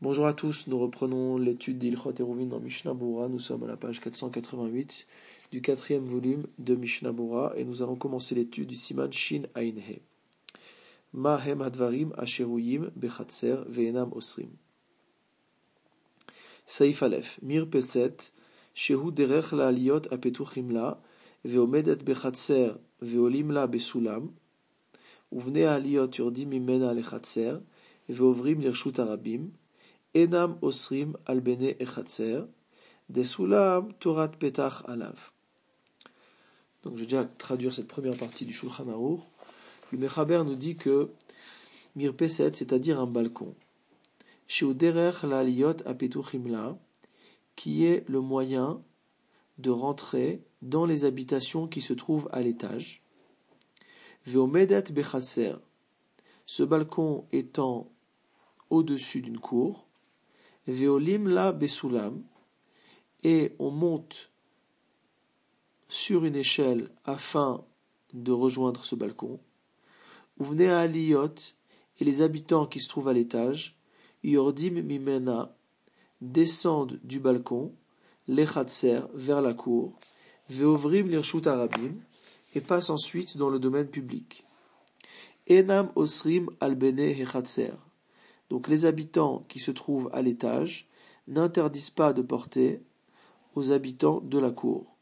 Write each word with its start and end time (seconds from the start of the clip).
Bonjour 0.00 0.28
à 0.28 0.32
tous, 0.32 0.68
nous 0.68 0.78
reprenons 0.78 1.38
l'étude 1.38 1.78
d'Ilchot 1.78 2.14
Eruvin 2.20 2.46
dans 2.46 2.60
Mishnah. 2.60 2.94
Nous 2.94 3.40
sommes 3.40 3.64
à 3.64 3.66
la 3.66 3.76
page 3.76 3.98
488 3.98 5.08
du 5.50 5.60
quatrième 5.60 6.04
volume 6.04 6.46
de 6.60 6.76
Mishnah 6.76 7.12
et 7.56 7.64
nous 7.64 7.82
allons 7.82 7.96
commencer 7.96 8.36
l'étude 8.36 8.68
du 8.68 8.76
Siman 8.76 9.10
Shin 9.12 9.42
Ainhe. 9.56 9.98
Mahem 11.12 11.62
Advarim 11.62 12.12
Asheruyim 12.16 12.92
Bechatser 12.94 13.64
Veenam 13.66 14.12
Osrim. 14.12 14.50
Saif 16.64 17.02
Aleph 17.02 17.40
Mir 17.42 17.68
Peset 17.68 18.32
Shehu 18.74 19.10
Derech 19.10 19.50
La 19.50 19.66
Aliot 19.66 20.02
Apetuchim 20.12 20.70
La 20.70 21.02
Veomedet 21.44 22.04
Bechatser 22.04 22.76
Veolim 23.02 23.50
La 23.50 23.66
Besulam 23.66 24.30
Uvne 25.32 25.64
Aliot 25.64 26.10
Yurdim 26.18 26.52
Imena 26.52 26.94
Lechatser 26.94 27.58
Veovrim 28.08 28.60
Lirshut 28.60 29.00
Arabim 29.00 29.50
Enam 30.14 30.58
osrim 30.62 31.16
albene 31.26 31.76
echatser, 31.78 32.44
desulam 33.08 33.92
torat 34.00 34.28
petach 34.38 34.82
alav. 34.88 35.32
Donc 36.82 36.94
je 36.94 37.00
vais 37.00 37.06
déjà 37.06 37.24
traduire 37.24 37.74
cette 37.74 37.88
première 37.88 38.16
partie 38.16 38.44
du 38.44 38.52
Shulchan 38.52 38.88
Aruch. 38.88 39.20
Le 39.92 39.98
Mechaber 39.98 40.42
nous 40.44 40.54
dit 40.54 40.76
que 40.76 41.10
mirpeset, 41.96 42.52
c'est-à-dire 42.54 43.00
un 43.00 43.06
balcon, 43.06 43.54
qui 47.56 47.84
est 47.84 48.08
le 48.08 48.20
moyen 48.20 48.82
de 49.58 49.70
rentrer 49.70 50.42
dans 50.62 50.86
les 50.86 51.04
habitations 51.04 51.66
qui 51.66 51.80
se 51.80 51.92
trouvent 51.92 52.28
à 52.32 52.40
l'étage. 52.40 53.02
Veomedet 54.26 54.84
bechatser, 54.92 55.54
ce 56.46 56.62
balcon 56.62 57.26
étant 57.32 57.90
au-dessus 58.70 59.20
d'une 59.20 59.38
cour, 59.38 59.87
Veolim 60.68 61.28
la 61.28 61.52
besulam, 61.52 62.22
et 63.24 63.54
on 63.58 63.70
monte 63.70 64.30
sur 65.88 66.26
une 66.26 66.36
échelle 66.36 66.90
afin 67.06 67.64
de 68.12 68.32
rejoindre 68.32 68.84
ce 68.84 68.94
balcon. 68.94 69.40
Vous 70.36 70.50
venez 70.50 70.68
à 70.68 70.84
et 70.84 72.04
les 72.04 72.20
habitants 72.20 72.66
qui 72.66 72.80
se 72.80 72.88
trouvent 72.88 73.08
à 73.08 73.14
l'étage, 73.14 73.78
Yordim 74.22 74.82
Mimena, 74.82 75.56
descendent 76.20 77.00
du 77.02 77.18
balcon, 77.18 77.72
l'Echatser, 78.28 79.00
vers 79.14 79.40
la 79.40 79.54
cour, 79.54 79.98
Veovrim 80.50 81.08
l'Irshut 81.08 81.46
Arabim, 81.46 81.94
et 82.54 82.60
passent 82.60 82.90
ensuite 82.90 83.38
dans 83.38 83.48
le 83.48 83.58
domaine 83.58 83.88
public. 83.88 84.44
Enam 85.50 85.90
Osrim 85.96 86.50
Hechatser. 86.60 87.72
Donc 88.50 88.68
les 88.68 88.86
habitants 88.86 89.44
qui 89.48 89.58
se 89.58 89.70
trouvent 89.70 90.10
à 90.12 90.22
l'étage 90.22 90.88
n'interdisent 91.26 91.90
pas 91.90 92.12
de 92.12 92.22
porter 92.22 92.82
aux 93.54 93.72
habitants 93.72 94.20
de 94.20 94.38
la 94.38 94.50
cour. 94.50 94.96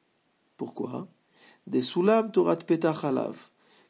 Pourquoi? 0.57 1.09
Des 1.67 1.83
soulam 1.83 2.33
torat 2.33 2.57
petach 2.57 3.05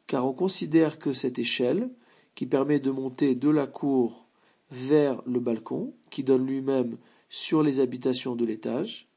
car 0.07 0.25
on 0.25 0.33
considère 0.33 0.99
que 0.99 1.13
cette 1.13 1.37
échelle, 1.37 1.89
qui 2.33 2.45
permet 2.45 2.79
de 2.79 2.91
monter 2.91 3.35
de 3.35 3.49
la 3.49 3.67
cour 3.67 4.25
vers 4.71 5.21
le 5.25 5.39
balcon, 5.39 5.93
qui 6.09 6.23
donne 6.23 6.45
lui-même 6.45 6.97
sur 7.29 7.61
les 7.61 7.79
habitations 7.79 8.35
de 8.35 8.45
l'étage, 8.45 9.07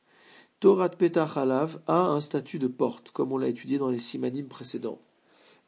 Torat 0.58 0.91
Petach 0.91 1.38
a 1.86 2.00
un 2.02 2.20
statut 2.20 2.58
de 2.58 2.66
porte, 2.66 3.12
comme 3.12 3.33
on 3.33 3.38
l'a 3.38 3.48
étudié 3.48 3.78
dans 3.78 3.88
les 3.88 4.00
simanim 4.00 4.46
précédents. 4.46 5.00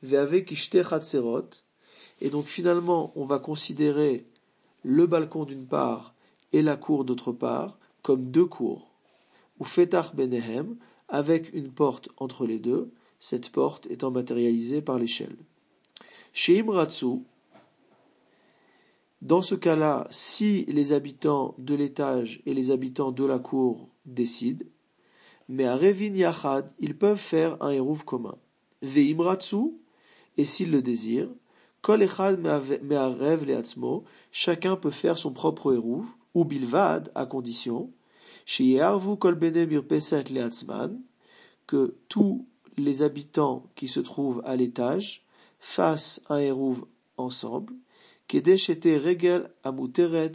Ve'ave 0.02 0.34
et 2.20 2.30
donc 2.30 2.44
finalement 2.44 3.12
on 3.16 3.24
va 3.24 3.38
considérer 3.38 4.26
le 4.82 5.06
balcon 5.06 5.44
d'une 5.44 5.66
part 5.66 6.14
et 6.52 6.62
la 6.62 6.76
cour 6.76 7.04
d'autre 7.04 7.32
part, 7.32 7.78
comme 8.02 8.30
deux 8.30 8.46
cours, 8.46 8.90
ou 9.58 9.64
Fetach 9.64 10.14
Benehem, 10.14 10.76
avec 11.08 11.52
une 11.54 11.70
porte 11.70 12.08
entre 12.16 12.46
les 12.46 12.58
deux, 12.58 12.90
cette 13.18 13.50
porte 13.50 13.86
étant 13.86 14.10
matérialisée 14.10 14.82
par 14.82 14.98
l'échelle. 14.98 15.36
Chez 16.32 16.58
Imratsu, 16.58 17.20
dans 19.20 19.42
ce 19.42 19.54
cas-là, 19.54 20.08
si 20.10 20.64
les 20.64 20.92
habitants 20.92 21.54
de 21.58 21.76
l'étage 21.76 22.42
et 22.44 22.54
les 22.54 22.72
habitants 22.72 23.12
de 23.12 23.24
la 23.24 23.38
cour 23.38 23.88
décident, 24.04 24.64
mais 25.48 25.64
à 25.64 25.76
Revin 25.76 26.14
Yachad, 26.14 26.72
ils 26.80 26.96
peuvent 26.96 27.18
faire 27.18 27.62
un 27.62 27.70
hérouf 27.70 28.02
commun. 28.02 28.36
Veimratsu, 28.80 29.74
et 30.36 30.44
s'ils 30.44 30.70
le 30.70 30.82
désirent, 30.82 31.30
chacun 34.30 34.76
peut 34.76 34.90
faire 34.90 35.18
son 35.18 35.32
propre 35.32 35.74
hérouv, 35.74 36.06
ou 36.34 36.44
bilvad, 36.44 37.10
à 37.14 37.26
condition, 37.26 37.90
que 41.66 41.94
tous 42.08 42.46
les 42.76 43.02
habitants 43.02 43.66
qui 43.74 43.88
se 43.88 44.00
trouvent 44.00 44.42
à 44.44 44.56
l'étage 44.56 45.24
fassent 45.58 46.22
un 46.28 46.38
hérouv 46.38 46.86
ensemble, 47.16 47.74
regel 48.30 49.50
amuteret 49.62 50.32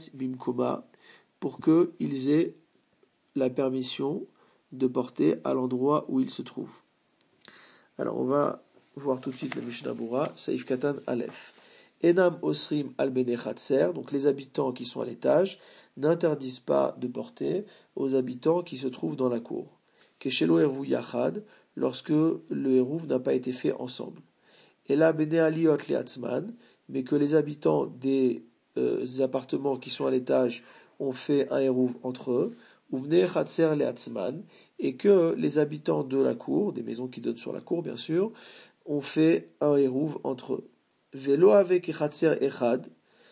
pour 1.39 1.59
qu'ils 1.59 2.29
aient 2.29 2.55
la 3.35 3.49
permission 3.49 4.25
de 4.71 4.87
porter 4.87 5.35
à 5.43 5.53
l'endroit 5.53 6.05
où 6.09 6.19
ils 6.19 6.29
se 6.29 6.41
trouvent. 6.41 6.81
Alors 7.97 8.17
on 8.17 8.25
va 8.25 8.63
voir 8.97 9.21
tout 9.21 9.31
de 9.31 9.35
suite 9.35 9.55
le 9.55 9.61
Mishnah 9.61 9.93
Bura, 9.93 10.31
Saif 10.35 10.65
Katan 10.65 10.95
Aleph. 11.05 11.53
Enam 12.03 12.37
Osrim 12.41 12.93
al 12.97 13.11
donc 13.11 14.11
les 14.11 14.27
habitants 14.27 14.71
qui 14.71 14.85
sont 14.85 15.01
à 15.01 15.05
l'étage, 15.05 15.59
n'interdisent 15.97 16.59
pas 16.59 16.95
de 16.99 17.07
porter 17.07 17.65
aux 17.95 18.15
habitants 18.15 18.61
qui 18.61 18.77
se 18.77 18.87
trouvent 18.87 19.15
dans 19.15 19.29
la 19.29 19.39
cour. 19.39 19.79
Keshelo 20.19 20.59
Ervu 20.59 20.87
Yachad, 20.87 21.43
lorsque 21.75 22.09
le 22.09 22.75
Eruv 22.75 23.07
n'a 23.07 23.19
pas 23.19 23.33
été 23.33 23.51
fait 23.51 23.73
ensemble. 23.73 24.21
Et 24.87 24.95
là, 24.95 25.13
Bene 25.13 25.35
Aliot 25.35 25.77
mais 26.89 27.03
que 27.03 27.15
les 27.15 27.35
habitants 27.35 27.85
des 27.85 28.45
euh, 28.77 29.05
appartements 29.19 29.77
qui 29.77 29.89
sont 29.89 30.05
à 30.05 30.11
l'étage 30.11 30.63
ont 30.99 31.11
fait 31.11 31.49
un 31.51 31.59
Eruv 31.59 31.95
entre 32.03 32.31
eux, 32.31 32.55
et 34.79 34.95
que 34.95 35.35
les 35.37 35.59
habitants 35.59 36.03
de 36.03 36.17
la 36.17 36.35
cour, 36.35 36.71
des 36.71 36.83
maisons 36.83 37.07
qui 37.07 37.19
donnent 37.19 37.37
sur 37.37 37.51
la 37.51 37.59
cour 37.59 37.81
bien 37.81 37.97
sûr, 37.97 38.31
on 38.87 39.01
fait 39.01 39.49
un 39.61 39.75
hérouve 39.75 40.19
entre 40.23 40.55
eux. 40.55 40.69
Vélo 41.13 41.51
avec 41.51 41.89
Echatzer 41.89 42.37
Echad, 42.41 42.87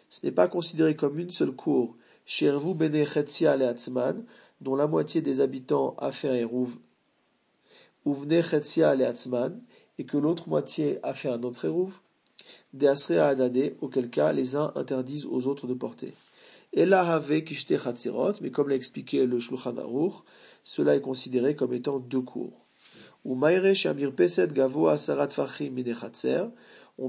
ce 0.10 0.26
n'est 0.26 0.32
pas 0.32 0.48
considéré 0.48 0.96
comme 0.96 1.18
une 1.18 1.32
seule 1.32 1.52
cour, 1.52 1.96
Shervu 2.26 2.74
Bene 2.74 3.06
Chetzia 3.06 3.58
Leatzman, 3.58 4.24
dont 4.62 4.76
la 4.76 4.88
moitié 4.88 5.22
des 5.22 5.42
habitants 5.42 5.96
a 5.98 6.12
fait 6.12 6.30
un 6.30 6.36
hérouve, 6.36 6.78
Uvne 8.06 8.42
Chetzia 8.42 8.96
Leatzman, 8.96 9.62
et 9.98 10.06
que 10.06 10.18
l'autre 10.18 10.50
moitié 10.50 11.00
a 11.04 11.14
fait 11.14 11.30
un 11.30 11.42
autre 11.44 11.66
hérouve, 11.66 12.00
Deasre 12.74 13.22
Adade, 13.22 13.76
auquel 13.82 14.10
cas 14.10 14.34
les 14.34 14.56
uns 14.56 14.72
interdisent 14.76 15.26
aux 15.26 15.48
autres 15.48 15.68
de 15.68 15.74
porter. 15.74 16.14
Et 16.74 16.86
là, 16.86 17.22
Chatzirot, 17.24 18.34
mais 18.42 18.52
comme 18.52 18.68
l'a 18.68 18.76
expliqué 18.76 19.26
le 19.26 19.40
Shulchan 19.40 19.78
Aruch, 19.78 20.16
cela 20.64 20.96
est 20.96 21.02
considéré 21.02 21.56
comme 21.56 21.74
étant 21.74 22.00
deux 22.00 22.22
cours. 22.22 22.65
On 23.28 23.40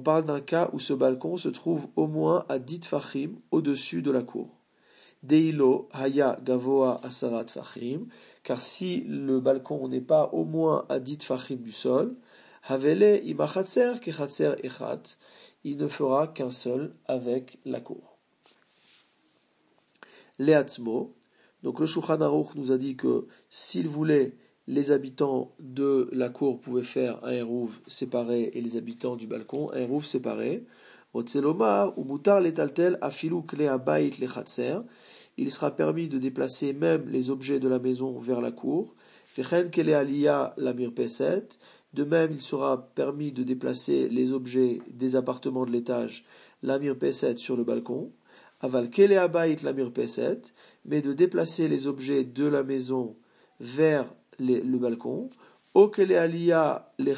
parle 0.00 0.24
d'un 0.24 0.40
cas 0.40 0.70
où 0.72 0.78
ce 0.78 0.92
balcon 0.94 1.36
se 1.36 1.48
trouve 1.50 1.88
au 1.94 2.06
moins 2.06 2.46
à 2.48 2.58
dit 2.58 2.80
fachim 2.82 3.32
au-dessus 3.50 4.00
de 4.00 4.10
la 4.10 4.22
cour. 4.22 4.48
Deilo 5.22 5.90
haya 5.92 6.38
gavoa 6.42 7.00
asarat 7.02 7.48
fachim, 7.48 8.06
car 8.42 8.62
si 8.62 9.02
le 9.02 9.40
balcon 9.40 9.88
n'est 9.88 10.00
pas 10.00 10.30
au 10.32 10.44
moins 10.44 10.86
à 10.88 11.00
dit 11.00 11.18
fachim 11.20 11.56
du 11.56 11.72
sol, 11.72 12.16
havele 12.62 13.20
imachatser 13.26 14.00
kechatser 14.00 14.54
echat, 14.62 15.18
il 15.64 15.76
ne 15.76 15.86
fera 15.86 16.28
qu'un 16.28 16.50
seul 16.50 16.94
avec 17.04 17.58
la 17.66 17.80
cour. 17.80 18.16
Leatzmo, 20.38 21.14
donc 21.62 21.78
le 21.78 21.86
Shulchan 21.86 22.18
nous 22.54 22.72
a 22.72 22.78
dit 22.78 22.96
que 22.96 23.26
s'il 23.50 23.88
voulait 23.88 24.36
les 24.68 24.90
habitants 24.90 25.54
de 25.60 26.08
la 26.12 26.28
cour 26.28 26.60
pouvaient 26.60 26.82
faire 26.82 27.24
un 27.24 27.30
hérouve 27.30 27.78
séparé 27.86 28.50
et 28.54 28.60
les 28.60 28.76
habitants 28.76 29.16
du 29.16 29.26
balcon 29.26 29.68
un 29.72 29.78
hérouve 29.78 30.04
séparé. 30.04 30.66
Otzelomar 31.14 31.96
ou 31.98 32.04
mutar 32.04 32.40
letaltel 32.40 32.98
Il 35.38 35.50
sera 35.50 35.70
permis 35.76 36.08
de 36.08 36.18
déplacer 36.18 36.72
même 36.72 37.08
les 37.08 37.30
objets 37.30 37.60
de 37.60 37.68
la 37.68 37.78
maison 37.78 38.18
vers 38.18 38.40
la 38.40 38.52
cour. 38.52 38.94
De 41.94 42.04
même, 42.04 42.32
il 42.32 42.42
sera 42.42 42.88
permis 42.94 43.32
de 43.32 43.42
déplacer 43.42 44.08
les 44.08 44.32
objets 44.32 44.80
des 44.90 45.16
appartements 45.16 45.64
de 45.64 45.70
l'étage, 45.70 46.24
l'amir 46.62 46.98
peset 46.98 47.38
sur 47.38 47.56
le 47.56 47.64
balcon. 47.64 48.12
Aval 48.60 48.90
kele 48.90 49.28
bait 49.28 49.56
l'amir 49.62 49.92
peset, 49.92 50.40
mais 50.84 51.02
de 51.02 51.12
déplacer 51.12 51.68
les 51.68 51.86
objets 51.86 52.24
de 52.24 52.46
la 52.46 52.62
maison 52.62 53.16
vers 53.60 54.12
le 54.38 54.78
balcon, 54.78 55.30
Alia 55.74 56.92
les 56.98 57.14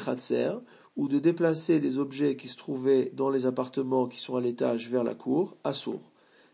ou 0.95 1.07
de 1.07 1.19
déplacer 1.19 1.79
des 1.79 1.97
objets 1.97 2.35
qui 2.35 2.47
se 2.47 2.57
trouvaient 2.57 3.11
dans 3.13 3.29
les 3.29 3.45
appartements 3.45 4.07
qui 4.07 4.19
sont 4.19 4.35
à 4.35 4.41
l'étage 4.41 4.89
vers 4.89 5.03
la 5.03 5.15
cour, 5.15 5.55
assour. 5.63 6.01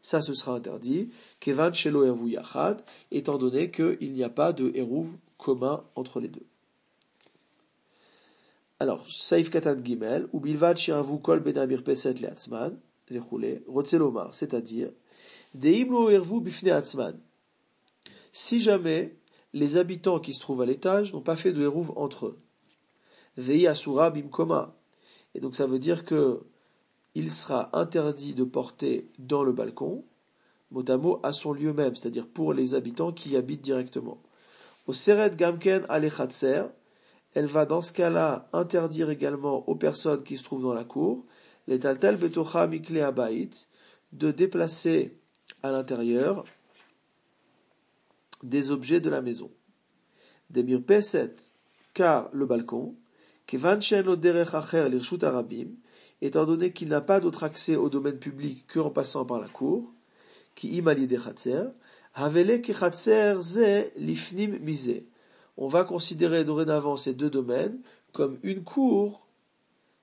ça 0.02 0.22
ce 0.22 0.34
sera 0.34 0.56
interdit. 0.56 1.10
Kevan 1.40 1.74
Shelo 1.74 2.28
Yachad, 2.28 2.84
étant 3.12 3.38
donné 3.38 3.72
qu'il 3.72 4.14
n'y 4.14 4.24
a 4.24 4.30
pas 4.30 4.54
de 4.54 4.72
Eruv 4.76 5.10
commun 5.38 5.84
entre 5.96 6.20
les 6.20 6.28
deux. 6.28 6.46
Alors, 8.80 9.10
Saif 9.10 9.50
Katan 9.50 9.78
Gimel, 9.84 10.28
ou 10.34 10.40
Bilvad 10.40 10.78
Shiravu 10.78 11.20
Kol 11.20 11.40
Ben 11.40 11.58
Amir 11.58 11.84
Peset 11.84 12.16
Leatzman, 12.16 12.78
Rotzelomar, 13.68 14.36
c'est-à-dire, 14.36 14.92
Deimlo 15.54 16.10
Ervu 16.10 16.42
Bifne 16.42 16.70
Atzman. 16.70 17.18
Si 18.34 18.60
jamais 18.60 19.16
les 19.56 19.78
habitants 19.78 20.20
qui 20.20 20.34
se 20.34 20.42
trouvent 20.42 20.62
à 20.62 20.66
l'étage 20.66 21.14
n'ont 21.14 21.22
pas 21.22 21.38
fait 21.38 21.54
de 21.54 21.64
Eruv 21.64 21.92
entre 21.96 22.28
eux. 22.28 22.40
Vei 23.38 23.68
Asura 23.68 24.12
Bimkoma. 24.12 24.76
Et 25.34 25.40
donc 25.40 25.56
ça 25.56 25.66
veut 25.66 25.80
dire 25.80 26.04
que 26.04 26.42
il 27.16 27.32
sera 27.32 27.70
interdit 27.72 28.34
de 28.34 28.44
porter 28.44 29.10
dans 29.18 29.44
le 29.44 29.54
balcon, 29.54 30.04
mot 30.72 31.20
à 31.24 31.32
son 31.32 31.54
lieu 31.54 31.72
même, 31.72 31.96
c'est-à-dire 31.96 32.28
pour 32.28 32.54
les 32.54 32.76
habitants 32.76 33.14
qui 33.14 33.30
y 33.30 33.38
habitent 33.38 33.62
directement. 33.62 34.22
Au 34.88 34.94
Seret 34.94 35.38
Gamken 35.38 35.86
Alechatser, 35.88 36.64
elle 37.34 37.46
va 37.46 37.66
dans 37.66 37.82
ce 37.82 37.94
cas-là 37.94 38.50
interdire 38.52 39.10
également 39.10 39.68
aux 39.70 39.76
personnes 39.76 40.24
qui 40.24 40.38
se 40.38 40.44
trouvent 40.44 40.64
dans 40.64 40.74
la 40.74 40.84
cour, 40.84 41.24
les 41.68 41.80
Taltel 41.80 42.18
Betocha 42.18 42.68
Mikle 42.68 43.14
de 44.12 44.32
déplacer 44.32 45.18
à 45.64 45.72
l'intérieur 45.72 46.44
des 48.44 48.72
objets 48.72 49.00
de 49.00 49.10
la 49.10 49.22
maison. 49.22 49.52
Des 50.50 50.64
Peset, 50.80 51.36
car 51.94 52.30
le 52.34 52.46
balcon, 52.46 52.96
Kevan 53.48 53.80
Arabim, 55.22 55.68
étant 56.22 56.46
donné 56.46 56.72
qu'il 56.72 56.90
n'a 56.90 57.02
pas 57.02 57.20
d'autre 57.20 57.44
accès 57.44 57.76
au 57.76 57.90
domaine 57.90 58.20
public 58.20 58.66
qu'en 58.72 58.90
passant 58.90 59.26
par 59.26 59.40
la 59.40 59.48
cour, 59.48 59.94
qui 60.56 60.70
imali 60.70 61.08
de 61.08 61.18
havele 62.14 62.62
ze 62.64 63.92
lifnim 63.98 64.58
mise. 64.60 65.04
On 65.58 65.68
va 65.68 65.84
considérer 65.84 66.44
dorénavant 66.44 66.98
ces 66.98 67.14
deux 67.14 67.30
domaines 67.30 67.80
comme 68.14 68.40
une 68.44 68.64
cour 68.64 69.28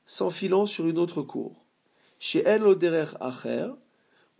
s'enfilant 0.06 0.66
sur 0.66 0.86
une 0.86 0.98
autre 0.98 1.22
cour. 1.22 1.64
Chez 2.18 2.42
Loderer 2.58 3.16
Acher, 3.20 3.70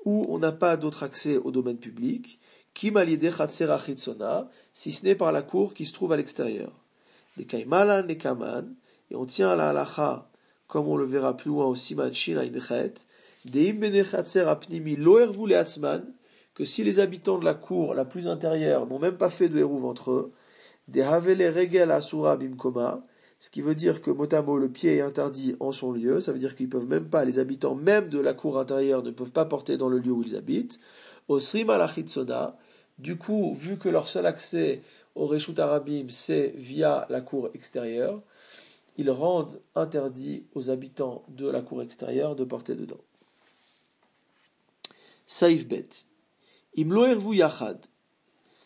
où 0.05 0.25
on 0.29 0.39
n'a 0.39 0.53
pas 0.53 0.77
d'autre 0.77 1.03
accès 1.03 1.37
au 1.39 1.50
domaine 1.50 1.79
public, 1.79 2.39
si 2.74 2.92
ce 4.92 5.04
n'est 5.04 5.14
par 5.14 5.32
la 5.32 5.42
cour 5.42 5.74
qui 5.74 5.86
se 5.86 5.92
trouve 5.92 6.12
à 6.12 6.16
l'extérieur. 6.16 6.72
Les 7.36 7.44
kaimala 7.44 8.02
nekaman, 8.02 8.74
et 9.10 9.16
on 9.16 9.26
tient 9.26 9.50
à 9.50 9.56
la 9.56 9.70
halacha 9.70 10.28
comme 10.72 10.88
on 10.88 10.96
le 10.96 11.04
verra 11.04 11.36
plus 11.36 11.50
loin 11.50 11.66
au 11.66 11.74
Siman 11.74 12.14
Shin 12.14 12.40
que 16.54 16.64
si 16.64 16.82
les 16.82 16.98
habitants 16.98 17.38
de 17.38 17.44
la 17.44 17.52
cour 17.52 17.92
la 17.92 18.06
plus 18.06 18.26
intérieure 18.26 18.86
n'ont 18.86 18.98
même 18.98 19.19
pas 19.19 19.28
fait 19.28 19.50
de 19.50 19.58
hérouve 19.58 19.84
entre 19.84 20.12
eux, 20.12 20.32
ce 23.38 23.50
qui 23.50 23.60
veut 23.60 23.74
dire 23.74 24.00
que 24.00 24.10
motamo 24.10 24.56
le 24.56 24.70
pied 24.70 24.96
est 24.96 25.02
interdit 25.02 25.56
en 25.60 25.72
son 25.72 25.92
lieu, 25.92 26.20
ça 26.20 26.32
veut 26.32 26.38
dire 26.38 26.56
qu'ils 26.56 26.70
peuvent 26.70 26.88
même 26.88 27.10
pas, 27.10 27.26
les 27.26 27.38
habitants 27.38 27.74
même 27.74 28.08
de 28.08 28.19
la 28.19 28.32
cour 28.32 28.58
intérieure 28.58 29.02
ne 29.02 29.10
peuvent 29.10 29.32
pas 29.32 29.44
porter 29.44 29.76
dans 29.76 29.90
le 29.90 29.98
lieu 29.98 30.12
où 30.12 30.22
ils 30.22 30.36
habitent. 30.36 30.80
Osrim 31.28 31.69
Alachitsona, 31.69 32.56
du 33.02 33.16
coup, 33.16 33.54
vu 33.54 33.76
que 33.76 33.88
leur 33.88 34.08
seul 34.08 34.26
accès 34.26 34.81
au 35.16 35.26
Reshut 35.26 35.58
Arabim 35.58 36.06
c'est 36.08 36.52
via 36.54 37.04
la 37.10 37.20
cour 37.20 37.50
extérieure, 37.52 38.22
ils 38.96 39.10
rendent 39.10 39.60
interdit 39.75 40.44
aux 40.54 40.70
habitants 40.70 41.25
de 41.28 41.49
la 41.49 41.62
cour 41.62 41.82
extérieure 41.82 42.37
de 42.37 42.44
porter 42.44 42.76
dedans. 42.76 43.00
Saif 45.26 45.66
bet. 45.66 45.88
Imlo 46.76 47.32
yachad. 47.32 47.84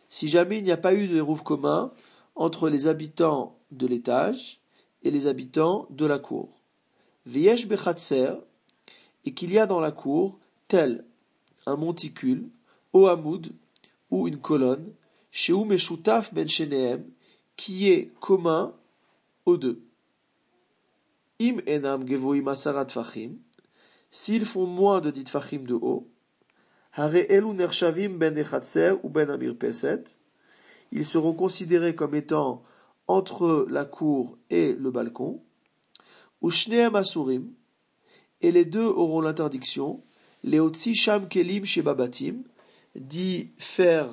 Si 0.08 0.28
jamais 0.28 0.58
il 0.58 0.64
n'y 0.64 0.72
a 0.72 0.76
pas 0.76 0.94
eu 0.94 1.08
de 1.08 1.16
hérouv 1.16 1.42
commun 1.42 1.92
entre 2.34 2.68
les 2.68 2.86
habitants 2.86 3.56
de 3.70 3.86
l'étage 3.86 4.60
et 5.02 5.10
les 5.10 5.26
habitants 5.26 5.86
de 5.90 6.04
la 6.04 6.18
cour. 6.18 6.60
Viesh 7.24 7.66
bechatser, 7.66 8.34
et 9.24 9.32
qu'il 9.32 9.50
y 9.50 9.58
a 9.58 9.66
dans 9.66 9.80
la 9.80 9.90
cour 9.90 10.38
tel 10.68 11.04
un 11.64 11.76
monticule, 11.76 12.48
hamoud 12.94 13.52
ou 14.10 14.28
une 14.28 14.38
colonne, 14.38 14.92
sheou 15.30 15.64
meshutaf 15.64 16.32
ben 16.32 16.48
sheneem, 16.48 17.04
qui 17.56 17.90
est 17.90 18.12
commun 18.20 18.74
aux 19.44 19.56
deux. 19.56 19.82
Im 21.40 21.58
enam 21.66 22.06
gevoim 22.06 22.46
asarat 22.48 22.88
fachim, 22.88 23.36
s'ils 24.10 24.46
font 24.46 24.66
moins 24.66 25.00
de 25.00 25.10
dit 25.10 25.28
fachim 25.28 25.64
de 25.64 25.74
haut, 25.74 26.08
hare 26.92 27.30
elu 27.30 27.52
nershavim 27.54 28.16
ben 28.18 28.36
echatser 28.38 28.94
ou 29.02 29.08
ben 29.10 29.28
amir 29.30 29.56
peset, 29.56 30.18
ils 30.92 31.04
seront 31.04 31.34
considérés 31.34 31.94
comme 31.94 32.14
étant 32.14 32.62
entre 33.08 33.66
la 33.70 33.84
cour 33.84 34.38
et 34.50 34.72
le 34.72 34.90
balcon, 34.90 35.42
ou 36.40 36.50
shneam 36.50 36.94
asurim, 36.96 37.52
et 38.40 38.52
les 38.52 38.64
deux 38.64 38.86
auront 38.86 39.20
l'interdiction, 39.20 40.02
leotzi 40.44 40.94
sham 40.94 41.28
kelim 41.28 41.64
shebabatim, 41.64 42.42
d'y 42.96 43.50
faire 43.58 44.08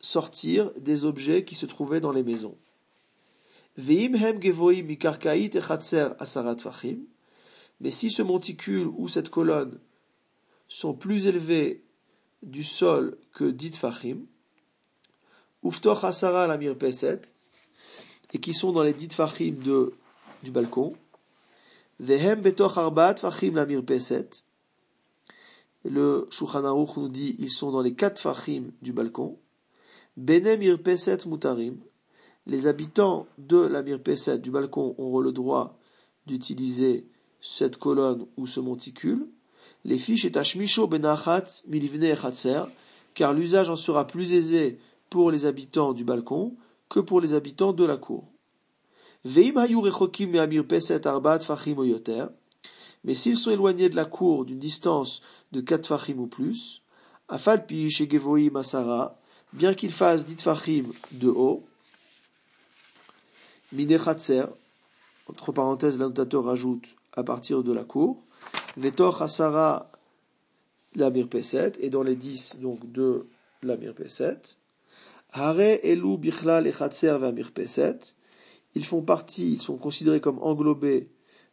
sortir 0.00 0.70
des 0.78 1.04
objets 1.04 1.44
qui 1.44 1.54
se 1.54 1.66
trouvaient 1.66 2.00
dans 2.00 2.12
les 2.12 2.22
maisons. 2.22 2.56
Mais 7.80 7.90
si 7.90 8.10
ce 8.10 8.22
monticule 8.22 8.88
ou 8.96 9.08
cette 9.08 9.30
colonne 9.30 9.78
sont 10.68 10.94
plus 10.94 11.26
élevés 11.26 11.82
du 12.42 12.62
sol 12.62 13.16
que 13.32 13.44
dit 13.44 13.72
fachim, 13.72 14.26
uftoch 15.64 16.04
asara 16.04 16.46
la 16.46 16.58
peset, 16.74 17.22
et 18.32 18.38
qui 18.38 18.54
sont 18.54 18.72
dans 18.72 18.82
les 18.82 18.92
dit 18.92 19.08
fachim 19.10 19.56
de, 19.64 19.94
du 20.42 20.50
balcon, 20.50 20.94
vehem 21.98 22.40
betoch 22.40 22.76
arbat 22.76 23.16
fachim 23.16 23.54
la 23.54 23.66
peset, 23.82 24.44
le 25.84 26.26
Shulchan 26.30 26.62
nous 26.96 27.08
dit 27.08 27.36
ils 27.38 27.50
sont 27.50 27.70
dans 27.70 27.82
les 27.82 27.94
quatre 27.94 28.20
fachim 28.20 28.70
du 28.82 28.92
balcon, 28.92 29.38
benem 30.16 30.76
peset 30.78 31.26
mutarim, 31.26 31.78
les 32.46 32.66
habitants 32.66 33.26
de 33.38 33.58
la 33.58 33.82
Mirpeset 33.82 34.38
du 34.38 34.50
balcon 34.50 34.94
auront 34.98 35.20
le 35.20 35.32
droit 35.32 35.78
d'utiliser 36.26 37.06
cette 37.40 37.76
colonne 37.76 38.26
ou 38.36 38.46
ce 38.46 38.60
monticule. 38.60 39.26
Les 39.84 39.98
fiches 39.98 40.34
ashmisho 40.34 40.86
benachat 40.86 41.44
milivne 41.68 42.14
car 43.14 43.32
l'usage 43.34 43.70
en 43.70 43.76
sera 43.76 44.06
plus 44.06 44.32
aisé 44.32 44.78
pour 45.10 45.30
les 45.30 45.46
habitants 45.46 45.92
du 45.92 46.04
balcon 46.04 46.56
que 46.88 47.00
pour 47.00 47.20
les 47.20 47.34
habitants 47.34 47.72
de 47.72 47.84
la 47.84 47.96
cour. 47.96 48.24
Mais 53.04 53.14
s'ils 53.14 53.36
sont 53.36 53.50
éloignés 53.50 53.88
de 53.88 53.96
la 53.96 54.04
cour 54.04 54.44
d'une 54.44 54.58
distance 54.58 55.22
de 55.52 55.60
4 55.60 55.86
fachim 55.86 56.18
ou 56.18 56.26
plus, 56.26 56.82
afal 57.28 57.64
et 57.70 58.50
masara, 58.50 59.18
bien 59.52 59.74
qu'ils 59.74 59.92
fassent 59.92 60.26
dit 60.26 60.36
fachim 60.36 60.84
de 61.12 61.28
haut, 61.28 61.64
Minechatser, 63.72 64.46
entre 65.28 65.52
parenthèses, 65.52 65.98
l'annotateur 66.00 66.44
rajoute 66.44 66.96
à 67.12 67.22
partir 67.22 67.62
de 67.62 67.72
la 67.72 67.84
cour, 67.84 68.20
Vetor 68.76 69.22
Hasara 69.22 69.90
la 70.96 71.10
Mirpeset, 71.10 71.74
et 71.78 71.88
dans 71.88 72.02
les 72.02 72.16
dix 72.16 72.58
donc 72.60 72.90
de 72.90 73.26
la 73.62 73.76
Mirpeset, 73.76 74.40
Hare 75.32 75.78
Elu 75.84 76.18
Bichlal 76.18 76.66
Echatser 76.66 77.16
va 77.18 77.30
Mirpeset, 77.30 78.00
ils 78.74 78.84
font 78.84 79.02
partie, 79.02 79.52
ils 79.52 79.62
sont 79.62 79.76
considérés 79.76 80.20
comme 80.20 80.40
englobés 80.40 81.08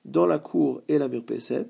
dans 0.08 0.26
la 0.26 0.40
cour 0.40 0.82
et 0.88 0.98
la 0.98 1.08
Mirpeset, 1.08 1.70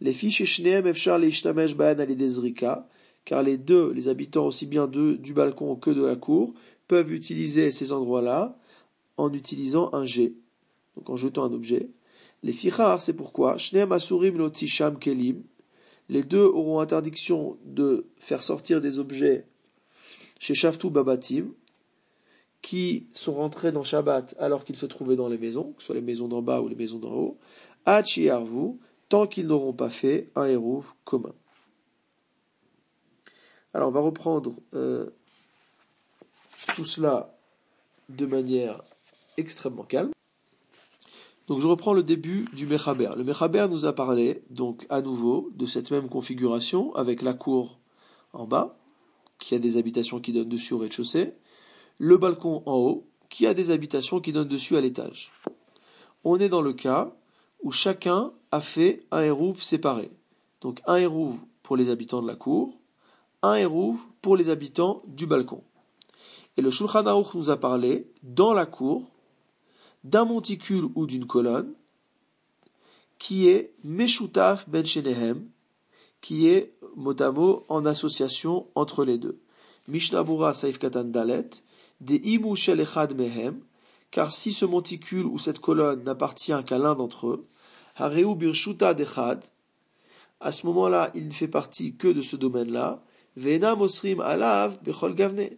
les 0.00 0.12
fiches 0.12 0.44
Shneem 0.44 0.86
Efchar 0.86 1.18
Leishtamesh 1.18 1.76
Baan 1.76 2.00
Alidezrika, 2.00 2.88
car 3.24 3.42
les 3.42 3.56
deux, 3.56 3.92
les 3.92 4.08
habitants 4.08 4.46
aussi 4.46 4.66
bien 4.66 4.86
du 4.86 5.32
balcon 5.32 5.76
que 5.76 5.90
de 5.90 6.04
la 6.04 6.16
cour, 6.16 6.54
peuvent 6.88 7.12
utiliser 7.12 7.70
ces 7.70 7.92
endroits-là, 7.92 8.58
en 9.16 9.32
utilisant 9.32 9.90
un 9.94 10.04
jet, 10.04 10.34
donc 10.96 11.10
en 11.10 11.16
jetant 11.16 11.44
un 11.44 11.52
objet. 11.52 11.90
Les 12.42 12.52
fichar, 12.52 13.00
c'est 13.00 13.14
pourquoi 13.14 13.58
Shneem 13.58 13.92
Asurim 13.92 14.36
Lotisham 14.36 14.98
Kelim, 14.98 15.42
les 16.08 16.22
deux 16.22 16.44
auront 16.44 16.80
interdiction 16.80 17.56
de 17.64 18.06
faire 18.16 18.42
sortir 18.42 18.80
des 18.80 18.98
objets 18.98 19.46
chez 20.38 20.54
Shaftu 20.54 20.90
Babatim, 20.90 21.46
qui 22.62 23.06
sont 23.12 23.34
rentrés 23.34 23.72
dans 23.72 23.82
Shabbat 23.82 24.34
alors 24.38 24.64
qu'ils 24.64 24.76
se 24.76 24.86
trouvaient 24.86 25.16
dans 25.16 25.28
les 25.28 25.38
maisons, 25.38 25.72
que 25.72 25.82
ce 25.82 25.86
soit 25.86 25.94
les 25.94 26.00
maisons 26.00 26.28
d'en 26.28 26.42
bas 26.42 26.60
ou 26.60 26.68
les 26.68 26.74
maisons 26.74 26.98
d'en 26.98 27.12
haut, 27.12 27.38
Hachi 27.84 28.28
Arvu, 28.28 28.78
tant 29.08 29.26
qu'ils 29.26 29.46
n'auront 29.46 29.72
pas 29.72 29.90
fait 29.90 30.30
un 30.34 30.46
hérouf 30.46 30.96
commun. 31.04 31.34
Alors 33.72 33.88
on 33.88 33.92
va 33.92 34.00
reprendre 34.00 34.54
euh, 34.74 35.10
tout 36.74 36.84
cela 36.84 37.38
de 38.08 38.26
manière 38.26 38.82
extrêmement 39.36 39.84
calme. 39.84 40.12
Donc 41.46 41.60
je 41.60 41.66
reprends 41.66 41.92
le 41.92 42.02
début 42.02 42.46
du 42.54 42.66
Mechaber. 42.66 43.10
Le 43.16 43.22
Mechaber 43.22 43.66
nous 43.70 43.86
a 43.86 43.94
parlé, 43.94 44.42
donc 44.50 44.86
à 44.88 45.00
nouveau, 45.00 45.50
de 45.54 45.66
cette 45.66 45.90
même 45.90 46.08
configuration 46.08 46.94
avec 46.96 47.22
la 47.22 47.34
cour 47.34 47.78
en 48.32 48.46
bas, 48.46 48.78
qui 49.38 49.54
a 49.54 49.58
des 49.58 49.76
habitations 49.76 50.20
qui 50.20 50.32
donnent 50.32 50.48
dessus 50.48 50.74
au 50.74 50.78
rez-de-chaussée, 50.78 51.34
le 51.98 52.16
balcon 52.16 52.62
en 52.66 52.76
haut, 52.76 53.06
qui 53.28 53.46
a 53.46 53.54
des 53.54 53.70
habitations 53.70 54.20
qui 54.20 54.32
donnent 54.32 54.48
dessus 54.48 54.76
à 54.76 54.80
l'étage. 54.80 55.32
On 56.24 56.38
est 56.38 56.48
dans 56.48 56.62
le 56.62 56.72
cas 56.72 57.12
où 57.62 57.72
chacun 57.72 58.32
a 58.52 58.60
fait 58.60 59.04
un 59.10 59.22
hérouve 59.22 59.62
séparé. 59.62 60.10
Donc 60.60 60.80
un 60.86 60.96
hérouve 60.96 61.40
pour 61.62 61.76
les 61.76 61.90
habitants 61.90 62.22
de 62.22 62.26
la 62.26 62.36
cour, 62.36 62.78
un 63.42 63.54
hérouve 63.54 64.00
pour 64.22 64.36
les 64.36 64.48
habitants 64.48 65.02
du 65.06 65.26
balcon. 65.26 65.62
Et 66.56 66.62
le 66.62 66.70
Shulchan 66.70 67.06
Aruch 67.06 67.34
nous 67.34 67.50
a 67.50 67.58
parlé, 67.58 68.10
dans 68.22 68.52
la 68.52 68.66
cour, 68.66 69.04
d'un 70.04 70.24
monticule 70.24 70.86
ou 70.94 71.06
d'une 71.06 71.26
colonne, 71.26 71.74
qui 73.18 73.48
est 73.48 73.74
Meshutaf 73.84 74.68
Ben 74.68 74.84
Shenehem, 74.84 75.48
qui 76.20 76.48
est 76.48 76.72
mot 76.96 77.64
en 77.68 77.84
association 77.84 78.66
entre 78.74 79.04
les 79.04 79.18
deux. 79.18 79.38
Mishnabura 79.88 80.54
Saif 80.54 80.78
Katan 80.78 81.04
Dalet, 81.04 81.50
des 82.00 82.16
Imu 82.16 82.56
Shel 82.56 82.80
Echad 82.80 83.14
Mehem, 83.14 83.60
car 84.10 84.32
si 84.32 84.52
ce 84.52 84.64
monticule 84.64 85.26
ou 85.26 85.38
cette 85.38 85.58
colonne 85.58 86.04
n'appartient 86.04 86.64
qu'à 86.64 86.78
l'un 86.78 86.94
d'entre 86.94 87.28
eux, 87.28 87.46
Hareu 87.96 88.34
Birshuta 88.34 88.94
Dechad, 88.94 89.42
à 90.40 90.52
ce 90.52 90.66
moment-là, 90.66 91.10
il 91.14 91.26
ne 91.26 91.32
fait 91.32 91.48
partie 91.48 91.96
que 91.96 92.08
de 92.08 92.20
ce 92.20 92.36
domaine-là, 92.36 93.02
Vena 93.36 93.74
Mosrim 93.74 94.20
Alav 94.20 94.78
Bechol 94.82 95.14
Gavne. 95.14 95.48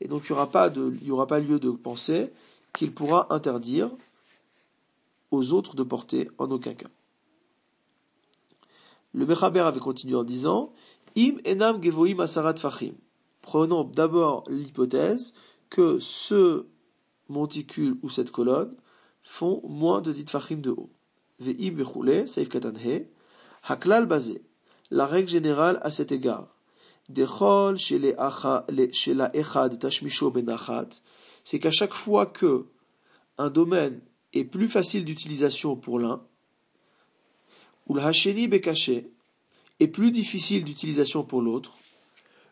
Et 0.00 0.08
donc 0.08 0.24
il 0.28 0.32
n'y 0.32 1.10
aura 1.10 1.26
pas 1.26 1.38
lieu 1.38 1.58
de 1.58 1.70
penser 1.70 2.32
qu'il 2.72 2.92
pourra 2.92 3.26
interdire 3.30 3.90
aux 5.30 5.52
autres 5.52 5.76
de 5.76 5.82
porter 5.82 6.28
en 6.38 6.50
aucun 6.50 6.74
cas. 6.74 6.88
Le 9.14 9.26
Mechaber 9.26 9.60
avait 9.60 9.80
continué 9.80 10.16
en 10.16 10.24
disant 10.24 10.72
Im 11.16 11.36
enam 11.46 11.82
gevoim 11.82 12.18
asarat 12.20 12.56
fachim. 12.56 12.94
Prenons 13.42 13.84
d'abord 13.84 14.44
l'hypothèse 14.48 15.34
que 15.72 15.98
ce 15.98 16.66
monticule 17.30 17.96
ou 18.02 18.10
cette 18.10 18.30
colonne 18.30 18.76
font 19.22 19.62
moins 19.66 20.02
de 20.02 20.12
dit 20.12 20.26
fachim 20.28 20.56
de 20.56 20.70
haut. 20.70 20.90
Saif 21.40 22.50
katanhe, 22.50 23.06
haklal 23.64 24.04
basé. 24.04 24.42
La 24.90 25.06
règle 25.06 25.30
générale 25.30 25.80
à 25.82 25.90
cet 25.90 26.12
égard. 26.12 26.54
Dechol 27.08 27.78
chez 27.78 27.98
la 27.98 29.30
echad 29.34 29.78
tashmisho 29.78 30.30
benachat, 30.30 30.90
c'est 31.42 31.58
qu'à 31.58 31.70
chaque 31.70 31.94
fois 31.94 32.26
que 32.26 32.66
un 33.38 33.48
domaine 33.48 34.02
est 34.34 34.44
plus 34.44 34.68
facile 34.68 35.06
d'utilisation 35.06 35.74
pour 35.74 35.98
l'un, 35.98 36.22
ou 37.86 37.94
le 37.94 38.02
hacheni 38.02 38.44
est 39.80 39.88
plus 39.88 40.10
difficile 40.10 40.64
d'utilisation 40.64 41.24
pour 41.24 41.40
l'autre, 41.40 41.72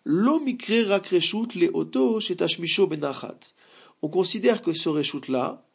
On 0.07 0.41
considère 4.09 4.63
que 4.63 4.73
ce 4.73 4.89
reshut 4.89 5.29
là 5.29 5.67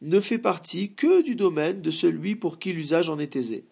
ne 0.00 0.20
fait 0.20 0.38
partie 0.38 0.94
que 0.94 1.22
du 1.22 1.34
domaine 1.34 1.82
de 1.82 1.90
celui 1.90 2.36
pour 2.36 2.58
qui 2.58 2.72
l'usage 2.72 3.08
en 3.08 3.18
est 3.18 3.36
aisé. 3.36 3.66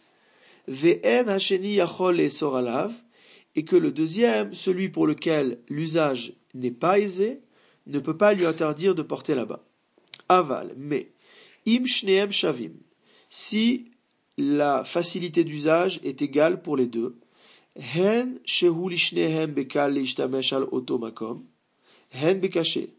Et 3.55 3.65
que 3.65 3.77
le 3.77 3.91
deuxième, 3.91 4.55
celui 4.55 4.89
pour 4.89 5.07
lequel 5.07 5.59
l'usage 5.69 6.35
n'est 6.55 6.71
pas 6.71 6.99
aisé, 6.99 7.43
ne 7.87 7.99
peut 7.99 8.17
pas 8.17 8.35
lui 8.35 8.47
interdire 8.47 8.95
de 8.95 9.03
porter 9.03 9.35
là-bas. 9.35 9.65
Aval, 10.29 10.75
mais, 10.77 11.13
im 11.67 11.85
shavim, 11.85 12.73
si 13.29 13.93
la 14.39 14.85
facilité 14.85 15.45
d'usage 15.45 16.01
est 16.05 16.23
égale 16.23 16.63
pour 16.63 16.77
les 16.77 16.87
deux. 16.87 17.17
Hen 17.77 18.39
bekal 19.49 19.99
otomakom. 20.71 21.45
Hen 22.11 22.41
bekaché. 22.41 22.95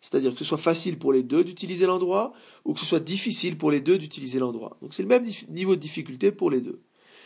C'est-à-dire 0.00 0.32
que 0.32 0.38
ce 0.38 0.44
soit 0.44 0.58
facile 0.58 0.98
pour 0.98 1.12
les 1.12 1.22
deux 1.22 1.44
d'utiliser 1.44 1.86
l'endroit 1.86 2.32
ou 2.64 2.74
que 2.74 2.80
ce 2.80 2.86
soit 2.86 3.00
difficile 3.00 3.56
pour 3.56 3.70
les 3.70 3.80
deux 3.80 3.98
d'utiliser 3.98 4.38
l'endroit. 4.40 4.76
Donc 4.82 4.94
c'est 4.94 5.02
le 5.02 5.08
même 5.08 5.24
niveau 5.48 5.76
de 5.76 5.80
difficulté 5.80 6.32
pour 6.32 6.50
les 6.50 6.60
deux. 6.60 6.80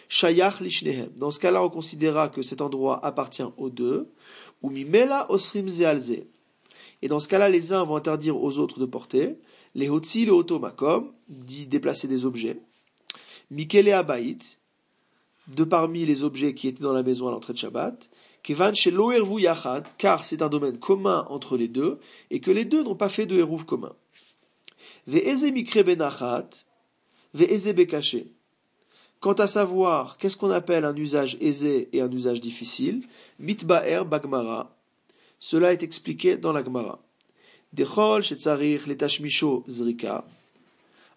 Shayach 0.09 0.61
lishnehem. 0.61 1.11
Dans 1.17 1.31
ce 1.31 1.41
cas-là, 1.41 1.65
on 1.65 1.71
considérera 1.71 2.29
que 2.29 2.43
cet 2.43 2.61
endroit 2.61 3.05
appartient 3.05 3.43
aux 3.57 3.71
deux. 3.71 4.09
Ou 4.63 4.71
mimela 4.71 5.31
osrim 5.31 5.69
zealze. 5.69 6.23
Et 7.03 7.09
dans 7.09 7.21
ce 7.21 7.29
cas-là, 7.29 7.49
les 7.49 7.73
uns 7.73 7.83
vont 7.83 7.97
interdire 7.97 8.41
aux 8.41 8.59
autres 8.59 8.79
de 8.79 8.87
porter. 8.87 9.37
Les 9.75 9.89
hotzi 9.89 10.25
le 10.25 10.33
otomakom, 10.33 11.13
dit 11.29 11.67
déplacer 11.67 12.09
des 12.09 12.25
objets. 12.25 12.59
Mikele 13.51 13.93
Abaït, 13.93 14.59
de 15.49 15.65
parmi 15.65 16.07
les 16.07 16.25
objets 16.25 16.55
qui 16.55 16.69
étaient 16.69 16.83
dans 16.83 16.93
la 16.93 17.03
maison 17.03 17.29
à 17.29 17.31
l'entrée 17.31 17.53
de 17.53 17.59
Shabbat, 17.59 18.11
car 19.99 20.25
c'est 20.25 20.43
un 20.43 20.49
domaine 20.49 20.79
commun 20.79 21.27
entre 21.29 21.57
les 21.57 21.69
deux, 21.69 21.99
et 22.31 22.41
que 22.41 22.51
les 22.51 22.65
deux 22.65 22.83
n'ont 22.85 22.95
pas 22.95 23.09
fait 23.09 23.27
de 23.27 23.37
hérouv 23.37 23.65
commun. 23.65 23.95
Bekaché. 27.75 28.33
Quant 29.21 29.33
à 29.33 29.47
savoir 29.47 30.19
qu'est-ce 30.19 30.37
qu'on 30.37 30.51
appelle 30.51 30.85
un 30.85 30.95
usage 30.95 31.37
aisé 31.41 31.89
et 31.93 32.01
un 32.01 32.11
usage 32.11 32.41
difficile, 32.41 33.03
Mitba'er 33.39 34.05
Bagmara, 34.05 34.77
cela 35.39 35.73
est 35.73 35.83
expliqué 35.83 36.37
dans 36.37 36.53
la 36.53 36.63
Gemara. 36.63 37.03
Dechol 37.73 38.23
Zrika, 39.69 40.25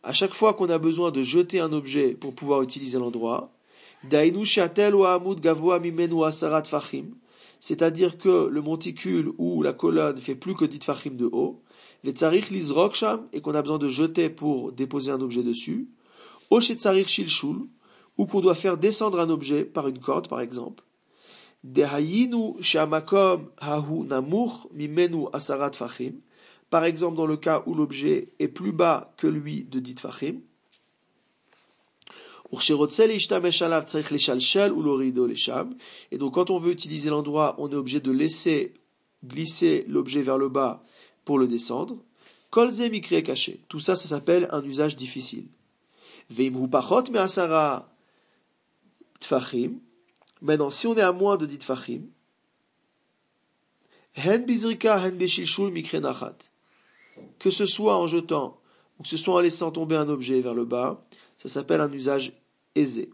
à 0.03 0.13
chaque 0.13 0.33
fois 0.33 0.53
qu'on 0.53 0.69
a 0.69 0.77
besoin 0.77 1.11
de 1.11 1.21
jeter 1.21 1.59
un 1.59 1.73
objet 1.73 2.15
pour 2.15 2.33
pouvoir 2.33 2.61
utiliser 2.61 2.97
l'endroit, 2.97 3.51
c'est-à-dire 7.59 8.17
que 8.17 8.47
le 8.47 8.61
monticule 8.61 9.31
ou 9.37 9.61
la 9.61 9.73
colonne 9.73 10.17
fait 10.17 10.35
plus 10.35 10.55
que 10.55 10.65
10 10.65 10.79
fachim 10.85 11.11
de 11.11 11.29
haut, 11.31 11.61
et 12.03 13.41
qu'on 13.41 13.53
a 13.55 13.61
besoin 13.61 13.77
de 13.77 13.89
jeter 13.89 14.29
pour 14.29 14.71
déposer 14.71 15.11
un 15.11 15.19
objet 15.21 15.43
dessus, 15.43 15.89
ou 18.17 18.25
qu'on 18.25 18.39
doit 18.39 18.55
faire 18.55 18.77
descendre 18.77 19.19
un 19.19 19.29
objet 19.29 19.65
par 19.65 19.87
une 19.87 19.99
corde 19.99 20.29
par 20.29 20.39
exemple. 20.39 20.83
Par 26.69 26.85
exemple, 26.85 27.17
dans 27.17 27.25
le 27.25 27.37
cas 27.37 27.63
où 27.65 27.73
l'objet 27.73 28.29
est 28.39 28.47
plus 28.47 28.71
bas 28.71 29.13
que 29.17 29.27
lui 29.27 29.65
de 29.65 29.79
dit 29.79 29.95
fachim. 29.99 30.39
Et 32.51 32.57
donc, 36.17 36.33
quand 36.33 36.49
on 36.49 36.57
veut 36.57 36.71
utiliser 36.71 37.09
l'endroit, 37.09 37.55
on 37.59 37.69
est 37.69 37.75
obligé 37.75 37.99
de 37.99 38.11
laisser 38.11 38.73
glisser 39.23 39.85
l'objet 39.87 40.21
vers 40.21 40.37
le 40.37 40.49
bas 40.49 40.83
pour 41.25 41.37
le 41.37 41.47
descendre. 41.47 41.97
Caché. 42.51 43.59
Tout 43.67 43.79
ça, 43.79 43.95
ça 43.95 44.07
s'appelle 44.07 44.47
un 44.51 44.63
usage 44.63 44.95
difficile. 44.95 45.45
Maintenant, 50.41 50.69
si 50.69 50.87
on 50.87 50.95
est 50.95 51.01
à 51.01 51.11
moins 51.11 51.37
de 51.37 51.45
dit 51.45 51.59
tfachim, 51.59 52.03
hen 54.15 54.45
nachat 56.01 56.37
que 57.37 57.49
ce 57.49 57.65
soit 57.65 57.97
en 57.97 58.07
jetant 58.07 58.59
ou 58.97 59.03
que 59.03 59.09
ce 59.09 59.17
soit 59.17 59.35
en 59.35 59.39
laissant 59.39 59.71
tomber 59.71 59.95
un 59.95 60.09
objet 60.09 60.41
vers 60.41 60.53
le 60.53 60.65
bas, 60.65 61.05
ça 61.39 61.49
s'appelle 61.49 61.81
un 61.81 61.91
usage 61.91 62.33
aisé. 62.75 63.09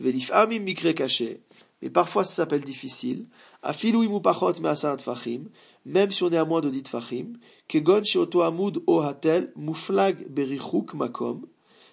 Velif 0.00 0.30
amim 0.32 0.60
mikre 0.60 0.92
caché, 0.94 1.40
mais 1.80 1.90
parfois 1.90 2.24
ça 2.24 2.32
s'appelle 2.32 2.64
difficile. 2.64 3.26
Afilu 3.62 4.04
imupachot 4.04 4.60
me'asar 4.60 4.96
tfachim, 4.96 5.44
même 5.84 6.10
si 6.10 6.22
on 6.22 6.32
est 6.32 6.36
à 6.36 6.44
moins 6.44 6.60
de 6.60 6.70
dit 6.70 6.82
tfachim, 6.82 7.34
kegon 7.68 8.04
sheoto 8.04 8.42
amud 8.42 8.82
o 8.86 9.00
hatel 9.00 9.52
muflag 9.56 10.26
berichuk 10.28 10.94
makom, 10.94 11.46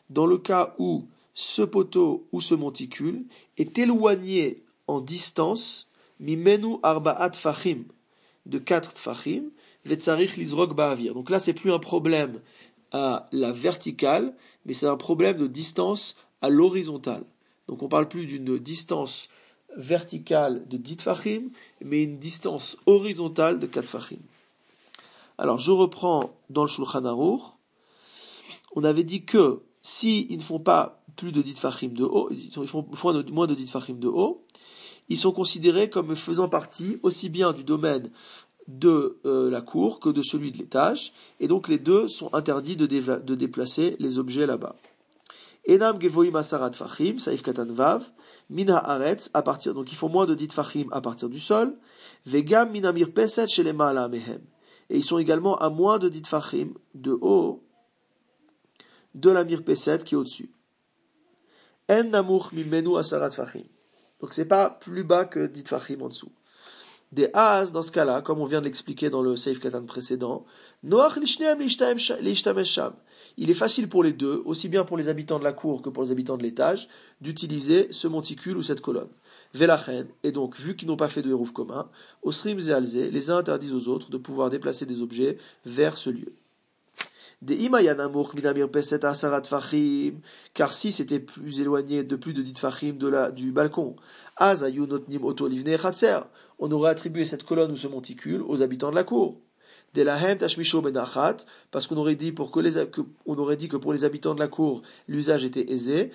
dans 0.10 0.26
le 0.26 0.38
cas 0.38 0.76
où 0.80 1.06
ce 1.34 1.62
poteau 1.62 2.28
ou 2.32 2.42
ce 2.42 2.56
monticule 2.56 3.24
est 3.58 3.78
éloigné 3.78 4.64
en 4.88 5.02
distance, 5.02 5.92
mimenu 6.20 6.78
arba'at 6.84 7.32
tfachim, 7.32 7.84
de 8.46 8.60
quatre 8.60 8.94
tfachim, 8.94 9.52
vetzarich. 9.86 10.38
Donc 11.14 11.30
là, 11.30 11.40
c'est 11.40 11.54
plus 11.54 11.72
un 11.72 11.80
problème 11.80 12.40
à 12.94 13.28
la 13.32 13.52
verticale, 13.52 14.34
mais 14.66 14.74
c'est 14.74 14.88
un 14.88 14.98
problème 14.98 15.38
de 15.38 15.48
distance 15.48 16.16
à 16.42 16.50
l'horizontale. 16.50 17.26
Donc 17.68 17.82
on 17.84 17.88
parle 17.88 18.08
plus 18.08 18.26
d'une 18.26 18.58
distance 18.58 19.30
verticale 19.76 20.68
de 20.68 20.78
10 20.78 20.98
tfachim, 20.98 21.50
mais 21.82 22.04
une 22.04 22.20
distance 22.20 22.78
horizontale 22.86 23.60
de 23.60 23.66
4 23.66 23.86
tfachim. 23.86 24.20
Alors 25.38 25.58
je 25.58 25.72
reprends 25.72 26.36
dans 26.50 26.64
le 26.64 26.70
Shulchan 26.70 27.06
Aruch. 27.06 27.42
On 28.76 28.84
avait 28.84 29.04
dit 29.04 29.26
que 29.26 29.64
s'ils 29.82 30.32
ils 30.32 30.38
ne 30.38 30.44
font 30.44 30.60
pas 30.60 31.02
plus 31.16 31.32
de 31.32 31.42
10 31.42 31.56
tfachim 31.56 31.90
de 31.90 32.04
haut, 32.04 32.30
ils 32.32 32.52
font 32.68 32.86
moins 33.32 33.48
de 33.48 33.56
10 33.56 33.66
tfachim 33.66 33.96
de 33.96 34.08
haut, 34.08 34.44
ils 35.10 35.18
sont 35.18 35.32
considérés 35.32 35.90
comme 35.90 36.16
faisant 36.16 36.48
partie 36.48 36.98
aussi 37.04 37.30
bien 37.30 37.54
du 37.54 37.64
domaine 37.64 38.12
de 38.68 39.20
euh, 39.26 39.50
la 39.50 39.62
cour 39.62 40.00
que 40.00 40.10
de 40.10 40.22
celui 40.22 40.52
de 40.52 40.58
l'étage, 40.58 41.14
et 41.40 41.48
donc 41.48 41.68
les 41.68 41.80
deux 41.80 42.08
sont 42.08 42.34
interdits 42.34 42.76
de, 42.76 42.86
déplacer 43.36 43.96
les 44.00 44.20
objets 44.20 44.46
là-bas. 44.46 44.76
Enam 45.68 46.00
gevoim 46.02 46.36
asarat 46.36 46.74
fachim, 46.74 47.20
saif 47.20 47.42
katan 47.42 47.66
vav, 47.66 48.04
Mina 48.50 48.78
Aretz, 48.78 49.30
à 49.34 49.42
partir, 49.42 49.74
donc 49.74 49.92
il 49.92 49.96
faut 49.96 50.10
moins 50.10 50.26
de 50.26 50.36
dit 50.36 50.50
fachim 50.50 50.88
à 50.92 51.02
partir 51.02 51.30
du 51.30 51.40
sol. 51.40 51.76
Vegam 52.26 52.72
Minamir 52.72 53.12
Peset 53.12 53.48
chez 53.48 53.64
les 53.64 53.74
Mehem. 53.74 54.42
Et 54.90 54.98
ils 54.98 55.04
sont 55.04 55.18
également 55.18 55.58
à 55.58 55.70
moins 55.70 55.98
de 55.98 56.10
dit 56.10 56.24
fachim 56.26 56.74
de 56.94 57.18
haut 57.20 57.64
de 59.16 59.30
la 59.30 59.44
Mirpeset 59.44 60.00
qui 60.00 60.16
est 60.16 60.18
au-dessus. 60.18 60.52
En 61.90 62.04
Namuch 62.04 62.52
Mimenu 62.52 62.98
Asarat. 62.98 63.30
Donc 64.20 64.34
c'est 64.34 64.46
pas 64.46 64.70
plus 64.70 65.04
bas 65.04 65.26
que 65.26 65.48
dit 65.48 65.64
fachim 65.66 66.02
en 66.02 66.10
dessous. 66.10 66.32
Des 67.14 67.30
as, 67.36 67.72
dans 67.72 67.84
ce 67.84 67.92
cas-là, 67.92 68.24
comme 68.24 68.40
on 68.40 68.46
vient 68.46 68.60
de 68.60 68.66
l'expliquer 68.66 69.12
dans 69.12 69.22
le 69.22 69.36
Safe 69.36 69.60
Katan 69.60 69.86
précédent, 69.86 70.46
Noach 70.82 71.24
Sham 71.28 71.62
il 73.38 73.50
est 73.52 73.56
facile 73.56 73.88
pour 73.88 74.04
les 74.04 74.14
deux, 74.14 74.42
aussi 74.46 74.68
bien 74.68 74.84
pour 74.84 74.98
les 74.98 75.10
habitants 75.10 75.38
de 75.38 75.44
la 75.44 75.54
cour 75.54 75.84
que 75.84 75.90
pour 75.90 76.04
les 76.04 76.12
habitants 76.12 76.38
de 76.38 76.44
l'étage, 76.44 76.88
d'utiliser 77.22 77.88
ce 77.92 78.08
monticule 78.08 78.58
ou 78.58 78.64
cette 78.64 78.82
colonne. 78.82 79.10
Velachen, 79.54 80.08
et 80.24 80.32
donc, 80.32 80.60
vu 80.60 80.76
qu'ils 80.76 80.88
n'ont 80.88 80.98
pas 80.98 81.08
fait 81.08 81.22
de 81.22 81.30
hérouf 81.30 81.52
commun, 81.52 81.88
Osrim 82.24 82.60
et 82.60 82.72
Alze, 82.72 82.96
les 82.96 83.30
uns 83.30 83.38
interdisent 83.38 83.76
aux 83.76 83.90
autres 83.90 84.10
de 84.10 84.18
pouvoir 84.18 84.50
déplacer 84.50 84.88
des 84.88 85.04
objets 85.04 85.38
vers 85.66 85.98
ce 85.98 86.10
lieu. 86.10 86.34
Car 90.54 90.74
si 90.74 90.92
c'était 90.92 91.20
plus 91.20 91.62
éloigné 91.62 92.04
de 92.04 92.16
plus 92.16 92.34
de 92.34 92.42
dit 92.42 92.54
fachim 92.56 92.94
de 92.94 93.08
la, 93.08 93.32
du 93.32 93.52
balcon, 93.52 93.96
on 96.60 96.72
aurait 96.72 96.90
attribué 96.90 97.26
cette 97.26 97.44
colonne 97.44 97.72
ou 97.72 97.76
ce 97.76 97.88
monticule 97.88 98.42
aux 98.44 98.62
habitants 98.62 98.92
de 98.92 98.96
la 98.96 99.04
cour 99.04 99.40
parce 101.72 101.88
qu'on 101.88 101.98
aurait 101.98 102.16
dit 102.16 102.32
pour 102.32 102.52
que 102.52 102.60
les, 102.60 102.78
on 103.26 103.36
aurait 103.36 103.58
dit 103.58 103.68
que 103.68 103.78
pour 103.78 103.94
les 103.94 104.06
habitants 104.06 104.34
de 104.34 104.40
la 104.40 104.48
cour, 104.48 104.82
l'usage 105.08 105.46
était 105.46 105.72
aisé, 105.72 106.12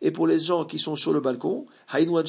et 0.00 0.10
pour 0.10 0.26
les 0.26 0.38
gens 0.38 0.64
qui 0.64 0.78
sont 0.78 0.96
sur 0.96 1.12
le 1.12 1.20
balcon, 1.20 1.66
c'est-à-dire 1.90 2.22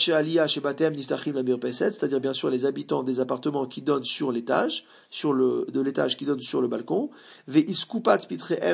bien 2.19 2.33
sûr 2.33 2.49
les 2.49 2.65
habitants 2.65 3.03
des 3.03 3.19
appartements 3.19 3.65
qui 3.65 3.81
donnent 3.81 4.03
sur 4.03 4.31
l'étage, 4.31 4.85
sur 5.09 5.31
le, 5.31 5.67
de 5.71 5.79
l'étage 5.79 6.17
qui 6.17 6.25
donne 6.25 6.39
sur 6.39 6.61
le 6.61 6.67
balcon, 6.67 7.09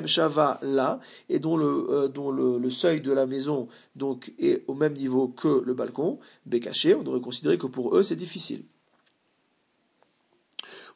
shava 0.05 0.59
là, 0.63 1.00
et 1.29 1.39
dont 1.39 1.57
le, 1.57 1.88
euh, 1.89 2.07
dont 2.07 2.31
le, 2.31 2.57
le, 2.57 2.69
seuil 2.69 3.01
de 3.01 3.12
la 3.12 3.25
maison, 3.25 3.67
donc, 3.95 4.33
est 4.39 4.63
au 4.67 4.74
même 4.74 4.93
niveau 4.93 5.27
que 5.27 5.63
le 5.65 5.74
balcon, 5.74 6.19
bekaché, 6.45 6.95
on 6.95 7.05
aurait 7.05 7.21
considéré 7.21 7.57
que 7.57 7.67
pour 7.67 7.95
eux 7.95 8.03
c'est 8.03 8.15
difficile. 8.15 8.63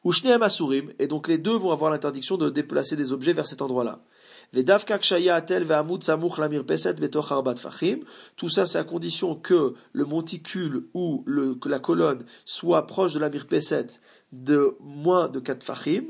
Asurim, 0.06 0.92
et 1.00 1.08
donc 1.08 1.28
les 1.28 1.38
deux 1.38 1.56
vont 1.56 1.72
avoir 1.72 1.92
l'interdiction 1.92 2.38
de 2.38 2.50
déplacer 2.50 2.96
des 2.96 3.12
objets 3.14 3.34
vers 3.34 3.48
cet 3.48 3.62
endroit-là. 3.62 4.04
Tout 8.36 8.50
ça, 8.50 8.66
c'est 8.66 8.78
à 8.78 8.84
condition 8.84 9.36
que 9.36 9.74
le 9.94 10.06
monticule 10.06 10.84
ou 10.94 11.26
la 11.66 11.80
colonne 11.80 12.26
soit 12.46 12.86
proche 12.86 13.14
de 13.14 13.20
la 13.20 13.30
mirpeset 13.30 13.88
de 14.32 14.78
moins 14.80 15.28
de 15.28 15.40
4 15.40 15.64
fachim. 15.64 16.04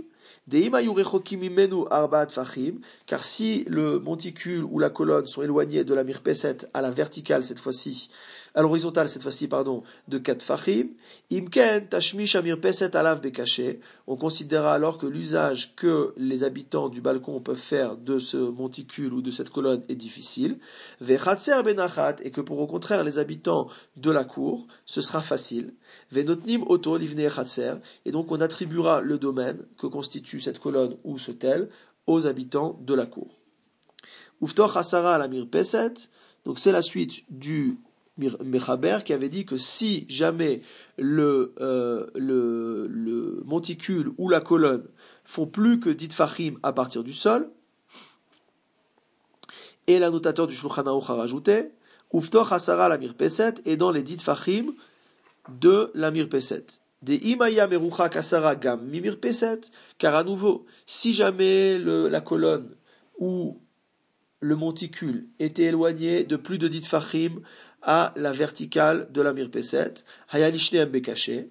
Car 3.06 3.24
si 3.24 3.64
le 3.68 4.00
monticule 4.00 4.64
ou 4.64 4.80
la 4.80 4.90
colonne 4.90 5.26
sont 5.26 5.42
éloignés 5.42 5.86
de 5.86 5.94
la 5.94 6.04
mirpeset 6.04 6.58
à 6.74 6.82
la 6.82 6.92
verticale 6.92 7.46
cette 7.46 7.60
fois-ci, 7.60 8.10
à 8.56 8.62
l'horizontale 8.62 9.10
cette 9.10 9.24
fois-ci, 9.24 9.48
pardon, 9.48 9.84
de 10.08 10.18
4 10.18 10.44
fachim. 10.44 10.90
Imken 11.32 11.88
tashmish 11.88 12.36
amir 12.36 12.60
peset 12.60 12.96
alav 12.96 13.22
bekaché. 13.22 13.80
On 14.08 14.16
considérera 14.16 14.74
alors 14.74 14.98
que 14.98 15.08
l'usage 15.08 15.76
que 15.76 16.14
les 16.18 16.44
habitants 16.44 16.90
du 16.90 17.02
balcon 17.02 17.40
peuvent 17.40 17.58
faire 17.58 17.98
de 17.98 18.20
ce 18.20 18.38
monticule 18.38 19.14
ou 19.14 19.22
de 19.22 19.32
cette 19.32 19.50
colonne 19.50 19.84
est 19.90 19.96
difficile. 19.96 20.60
Benachat, 21.02 22.18
et 22.22 22.32
que 22.32 22.42
pour 22.42 22.60
au 22.60 22.68
contraire 22.68 23.04
les 23.04 23.18
habitants 23.18 23.68
de 23.98 24.12
la 24.12 24.24
cour, 24.24 24.68
ce 24.86 25.02
sera 25.02 25.22
facile. 25.22 25.74
Venotnim 26.12 26.64
oto 26.68 26.98
livne 26.98 27.20
et 28.06 28.12
donc 28.12 28.32
on 28.32 28.42
attribuera 28.42 29.02
le 29.02 29.18
domaine 29.18 29.60
que 29.78 29.88
constitue 29.88 30.40
cette 30.40 30.60
colonne 30.60 30.96
ou 31.04 31.18
ce 31.18 31.32
tel 31.32 31.70
aux 32.08 32.28
habitants 32.28 32.80
de 32.82 32.94
la 32.94 33.06
cour. 33.06 33.40
Uftor 34.42 34.76
hasara 34.76 35.16
alamir 35.16 35.48
peset, 35.48 35.94
donc 36.46 36.60
c'est 36.60 36.72
la 36.72 36.82
suite 36.82 37.24
du 37.30 37.78
Mechaber 38.18 39.00
qui 39.04 39.12
avait 39.12 39.30
dit 39.30 39.46
que 39.46 39.58
si 39.58 40.06
jamais 40.08 40.62
le, 40.98 41.56
euh, 41.60 42.08
le, 42.14 42.86
le, 42.88 43.42
monticule 43.46 44.12
ou 44.20 44.30
la 44.30 44.40
colonne 44.40 44.88
font 45.26 45.48
plus 45.48 45.80
que 45.80 45.90
dit 45.90 46.10
fachim 46.10 46.56
à 46.62 46.74
partir 46.74 47.04
du 47.04 47.14
sol, 47.14 47.50
et 49.88 49.98
l'annotateur 49.98 50.48
du 50.48 50.56
Shulchan 50.56 50.86
Aruch 50.86 51.10
a 51.10 51.16
rajouté, 51.16 51.72
Uftor 52.14 52.54
Hasara 52.54 52.88
la 52.88 53.00
mirpeset, 53.00 53.56
et 53.66 53.78
dans 53.78 53.92
les 53.92 54.04
dit 54.04 54.18
fachim 54.18 54.74
de 55.50 55.92
la 55.96 56.12
mirpeset. 56.12 56.66
Des 57.02 57.16
imaya 57.16 57.68
merucha 57.68 58.08
kasara 58.08 58.56
gam 58.56 58.82
mimirpeset, 58.86 59.62
car 59.98 60.16
à 60.16 60.24
nouveau, 60.24 60.66
si 60.86 61.14
jamais 61.14 61.78
le, 61.78 62.08
la 62.08 62.22
colonne 62.22 62.76
ou 63.18 63.60
le 64.40 64.56
monticule 64.56 65.28
était 65.40 65.64
éloigné 65.64 66.24
de 66.24 66.36
plus 66.36 66.58
de 66.58 66.68
dit 66.68 66.82
fachim 66.82 67.42
à 67.84 68.14
la 68.16 68.32
verticale 68.32 69.12
de 69.12 69.22
la 69.22 69.34
mirpeset, 69.34 69.94
hayalishneam 70.32 70.90
bekaché. 70.90 71.50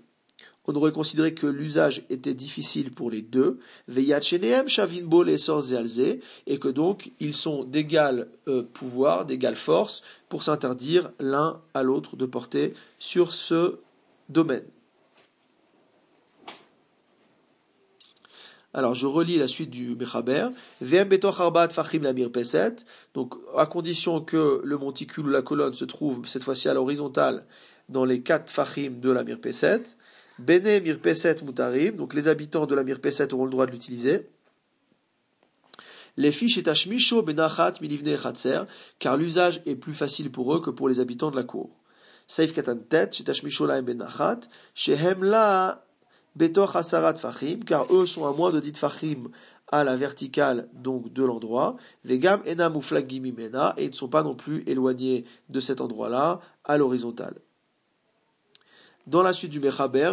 On 0.64 0.74
aurait 0.76 0.92
considéré 0.92 1.34
que 1.34 1.46
l'usage 1.48 2.04
était 2.08 2.34
difficile 2.34 2.92
pour 2.92 3.10
les 3.10 3.20
deux, 3.20 3.58
veyatcheneem 3.88 4.68
shavinbo 4.68 5.24
les 5.24 5.36
et 6.46 6.58
que 6.58 6.68
donc 6.68 7.10
ils 7.18 7.34
sont 7.34 7.64
d'égal 7.64 8.28
euh, 8.46 8.62
pouvoir, 8.62 9.26
d'égale 9.26 9.56
force, 9.56 10.02
pour 10.28 10.44
s'interdire 10.44 11.10
l'un 11.18 11.60
à 11.74 11.82
l'autre 11.82 12.16
de 12.16 12.26
porter 12.26 12.74
sur 12.98 13.32
ce 13.32 13.80
domaine. 14.28 14.64
Alors, 18.74 18.94
je 18.94 19.06
relis 19.06 19.36
la 19.36 19.48
suite 19.48 19.68
du 19.68 19.94
Mechaber. 19.96 20.48
Donc, 23.14 23.34
à 23.56 23.66
condition 23.66 24.20
que 24.22 24.62
le 24.64 24.78
monticule 24.78 25.26
ou 25.26 25.30
la 25.30 25.42
colonne 25.42 25.74
se 25.74 25.84
trouve, 25.84 26.26
cette 26.26 26.42
fois-ci 26.42 26.68
à 26.68 26.74
l'horizontale, 26.74 27.44
dans 27.90 28.06
les 28.06 28.22
quatre 28.22 28.50
fachim 28.50 29.00
de 29.00 29.10
la 29.10 29.24
mirpeset. 29.24 29.82
Bene 30.38 30.80
mirpeset 30.80 31.36
mutarim. 31.44 31.96
Donc, 31.96 32.14
les 32.14 32.28
habitants 32.28 32.64
de 32.64 32.74
la 32.74 32.82
mirpeset 32.82 33.34
auront 33.34 33.44
le 33.44 33.50
droit 33.50 33.66
de 33.66 33.72
l'utiliser. 33.72 34.30
Les 36.16 36.32
fiches 36.32 36.58
et 36.58 36.62
tashmisho 36.62 37.22
benachat 37.22 37.74
milivne 37.80 38.16
car 38.98 39.16
l'usage 39.16 39.62
est 39.64 39.76
plus 39.76 39.94
facile 39.94 40.30
pour 40.30 40.54
eux 40.54 40.60
que 40.60 40.70
pour 40.70 40.88
les 40.88 41.00
habitants 41.00 41.30
de 41.30 41.36
la 41.36 41.42
cour. 41.42 41.70
Saif 42.26 42.52
katan 42.52 42.76
tet, 42.76 43.10
benachat, 43.82 44.40
shehem 44.74 45.24
la 45.24 45.84
Betoch 46.36 46.76
Asarat 46.76 47.14
Fachim, 47.14 47.60
car 47.66 47.92
eux 47.92 48.06
sont 48.06 48.26
à 48.26 48.32
moins 48.32 48.50
de 48.50 48.60
dit 48.60 48.72
Fachim 48.72 49.30
à 49.68 49.84
la 49.84 49.96
verticale 49.96 50.68
donc 50.74 51.12
de 51.12 51.24
l'endroit. 51.24 51.76
Vegam 52.04 52.42
Enam 52.46 52.74
Mena, 52.74 53.74
et 53.76 53.84
ils 53.84 53.90
ne 53.90 53.94
sont 53.94 54.08
pas 54.08 54.22
non 54.22 54.34
plus 54.34 54.62
éloignés 54.66 55.24
de 55.48 55.60
cet 55.60 55.80
endroit-là 55.80 56.40
à 56.64 56.78
l'horizontale. 56.78 57.34
Dans 59.08 59.22
la 59.24 59.32
suite 59.32 59.50
du 59.50 59.58
Mechaber, 59.58 60.12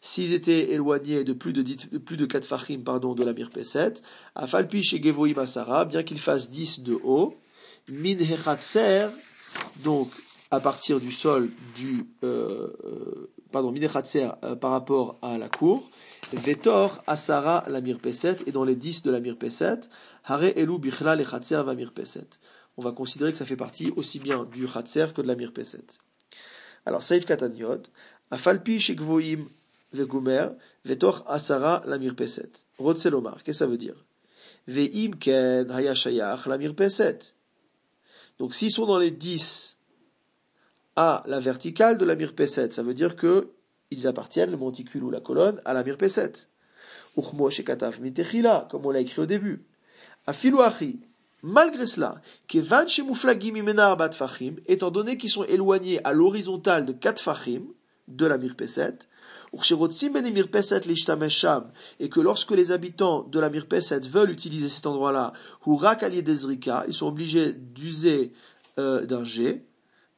s'ils 0.00 0.32
étaient 0.32 0.72
éloignés 0.72 1.24
de 1.24 1.32
plus 1.32 1.52
de, 1.52 1.62
de 1.62 1.98
plus 1.98 2.16
de 2.16 2.26
4 2.26 2.44
fachim, 2.46 2.82
pardon, 2.84 3.14
de 3.14 3.24
la 3.24 3.32
mirpeset, 3.32 3.94
afalpi 4.36 4.84
chez 4.84 5.02
Gevoim 5.02 5.36
Asara, 5.36 5.84
bien 5.86 6.04
qu'ils 6.04 6.20
fassent 6.20 6.48
10 6.48 6.82
de 6.82 6.94
haut, 7.02 7.34
min 7.88 8.16
donc 9.82 10.10
à 10.50 10.60
partir 10.60 11.00
du 11.00 11.12
sol 11.12 11.50
du 11.76 12.06
euh, 12.24 12.68
euh 12.84 13.30
pardon 13.52 13.74
euh, 13.74 14.54
par 14.56 14.70
rapport 14.70 15.18
à 15.22 15.38
la 15.38 15.48
cour. 15.48 15.88
Vetor 16.32 17.02
asara 17.06 17.64
la 17.66 17.80
mirpeset 17.80 18.36
et 18.46 18.52
dans 18.52 18.64
les 18.64 18.76
10 18.76 19.02
de 19.02 19.10
la 19.10 19.20
mirpeset, 19.20 19.80
hare 20.24 20.56
elu 20.56 20.78
bichla 20.78 21.16
le 21.16 21.24
chatser 21.24 21.62
va 21.64 21.74
mirpeset. 21.74 22.28
On 22.76 22.82
va 22.82 22.92
considérer 22.92 23.32
que 23.32 23.38
ça 23.38 23.44
fait 23.44 23.56
partie 23.56 23.92
aussi 23.96 24.20
bien 24.20 24.44
du 24.44 24.68
chatser 24.68 25.06
que 25.14 25.22
de 25.22 25.26
la 25.26 25.34
mirpeset. 25.34 25.84
Alors 26.86 27.02
saif 27.02 27.26
kataniot, 27.26 27.82
afalpi 28.30 28.78
shekvoim 28.78 29.46
vegumer, 29.92 30.50
vetor 30.84 31.24
asara 31.26 31.82
la 31.86 31.98
mirpeset. 31.98 32.50
Rotselomar, 32.78 33.42
qu'est-ce 33.42 33.58
que 33.58 33.64
ça 33.64 33.66
veut 33.66 33.78
dire? 33.78 34.04
Veim 34.68 35.16
ken 35.18 35.68
hayashayach 35.70 36.46
la 36.46 36.58
mirpeset. 36.58 37.34
Donc 38.38 38.54
s'ils 38.54 38.70
sont 38.70 38.86
dans 38.86 38.98
les 38.98 39.10
10 39.10 39.76
à 40.96 41.22
la 41.26 41.40
verticale 41.40 41.98
de 41.98 42.04
la 42.04 42.14
mirpeset. 42.14 42.72
Ça 42.72 42.82
veut 42.82 42.94
dire 42.94 43.16
que 43.16 43.50
ils 43.90 44.06
appartiennent, 44.06 44.50
le 44.50 44.56
monticule 44.56 45.02
ou 45.04 45.10
la 45.10 45.20
colonne, 45.20 45.60
à 45.64 45.74
la 45.74 45.82
mirpeset. 45.82 46.32
Uchmo 47.16 47.50
shekatav 47.50 48.00
mitechila, 48.00 48.68
comme 48.70 48.86
on 48.86 48.90
l'a 48.90 49.00
écrit 49.00 49.22
au 49.22 49.26
début. 49.26 49.64
Afiluachi, 50.26 51.00
malgré 51.42 51.86
cela, 51.86 52.20
kevan 52.46 52.86
shemuflagim 52.86 53.56
imena 53.56 53.96
étant 54.66 54.90
donné 54.90 55.16
qu'ils 55.16 55.30
sont 55.30 55.44
éloignés 55.44 56.04
à 56.04 56.12
l'horizontale 56.12 56.84
de 56.86 56.92
4 56.92 57.20
fachim, 57.20 57.62
de 58.10 58.26
la 58.26 58.38
mirpeset, 58.38 58.98
et 62.00 62.08
que 62.08 62.20
lorsque 62.20 62.50
les 62.50 62.72
habitants 62.72 63.22
de 63.22 63.40
la 63.40 63.50
mirpeset 63.50 64.00
veulent 64.00 64.30
utiliser 64.30 64.68
cet 64.68 64.86
endroit-là, 64.86 65.32
ils 65.66 66.92
sont 66.92 67.06
obligés 67.06 67.52
d'user 67.52 68.32
euh, 68.78 69.06
d'un 69.06 69.24
jet, 69.24 69.64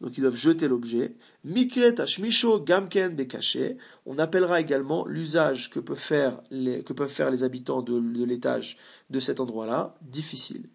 donc 0.03 0.19
ils 0.19 0.21
doivent 0.21 0.37
jeter 0.37 0.67
l'objet. 0.67 1.15
Mikret 1.45 2.01
ashmisho 2.01 2.59
gamken 2.59 3.15
bekaché. 3.15 3.77
On 4.05 4.19
appellera 4.19 4.61
également 4.61 5.07
l'usage 5.07 5.71
que, 5.71 5.79
peuvent 5.79 5.97
faire 5.97 6.41
les, 6.51 7.45
habitants 7.45 7.83
de, 7.83 8.25
l'étage 8.25 8.77
de 9.11 9.21
cet 9.21 9.39
endroit-là 9.39 9.95
difficile. 10.03 10.69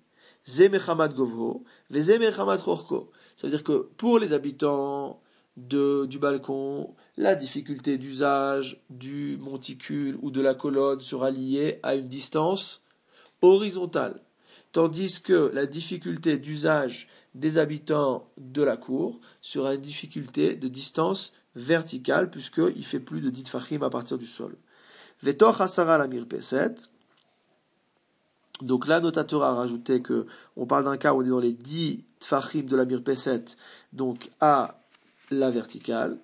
Zemechamad 0.45 1.13
govho, 1.13 1.65
vezemechamad 1.89 2.61
chorko. 2.61 3.11
Ça 3.35 3.47
veut 3.47 3.51
dire 3.51 3.65
que 3.65 3.89
pour 3.97 4.17
les 4.17 4.31
habitants 4.31 5.19
du 5.57 6.19
balcon, 6.19 6.95
la 7.17 7.35
difficulté 7.35 7.97
d'usage 7.97 8.81
du 8.89 9.37
monticule 9.41 10.17
ou 10.21 10.31
de 10.31 10.39
la 10.39 10.53
colonne 10.53 11.01
sera 11.01 11.31
liée 11.31 11.79
à 11.83 11.95
une 11.95 12.07
distance 12.07 12.81
horizontale, 13.41 14.21
tandis 14.71 15.21
que 15.21 15.51
la 15.53 15.65
difficulté 15.65 16.37
d'usage 16.37 17.09
des 17.39 17.57
habitants 17.57 18.29
de 18.37 18.63
la 18.63 18.77
cour 18.77 19.19
sera 19.41 19.75
une 19.75 19.81
difficulté 19.81 20.55
de 20.55 20.67
distance 20.67 21.33
verticale, 21.55 22.29
puisqu'il 22.29 22.85
fait 22.85 22.99
plus 22.99 23.21
de 23.21 23.29
10 23.29 23.49
fachim 23.49 23.81
à 23.81 23.89
partir 23.89 24.17
du 24.17 24.25
sol. 24.25 24.55
Vetor 25.23 25.61
hasara 25.61 25.97
la 25.97 26.07
mirpeset. 26.07 26.75
Donc 28.61 28.87
là, 28.87 28.99
notateur 28.99 29.43
a 29.43 29.53
rajouté 29.53 30.01
que 30.01 30.25
on 30.55 30.65
parle 30.65 30.85
d'un 30.85 30.97
cas 30.97 31.13
où 31.13 31.21
on 31.21 31.25
est 31.25 31.29
dans 31.29 31.39
les 31.39 31.53
10 31.53 32.03
tfachim 32.19 32.63
de 32.63 32.75
la 32.75 32.85
mirpeset, 32.85 33.45
donc 33.93 34.31
à 34.39 34.79
la 35.29 35.51
verticale. 35.51 36.17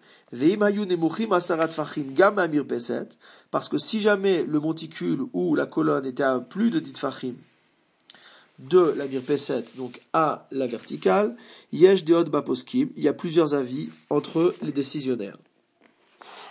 Parce 3.52 3.70
que 3.70 3.78
si 3.78 4.02
jamais 4.02 4.44
le 4.44 4.60
monticule 4.60 5.22
ou 5.34 5.54
la 5.56 5.68
colonne 5.68 6.06
était 6.06 6.24
à 6.24 6.40
plus 6.40 6.72
de 6.72 6.80
10 6.80 7.00
fachim, 7.00 7.34
de 8.60 8.94
la 8.98 9.08
mirpeset, 9.08 9.66
donc 9.78 10.02
à 10.14 10.48
la 10.52 10.68
verticale, 10.68 11.36
yesh 11.72 12.04
deod 12.04 12.30
baposkim, 12.30 12.90
il 12.96 13.04
y 13.04 13.08
a 13.08 13.14
plusieurs 13.14 13.54
avis 13.54 13.90
entre 14.10 14.54
les 14.62 14.72
décisionnaires. 14.72 15.38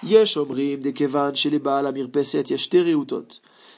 Yesh 0.03 0.37
omrim 0.37 0.81
de 0.81 0.91
kevan 0.91 1.35
chez 1.35 1.51
les 1.51 1.61
la 1.61 1.93
mirpeset 1.93 2.45
yesh 2.51 2.69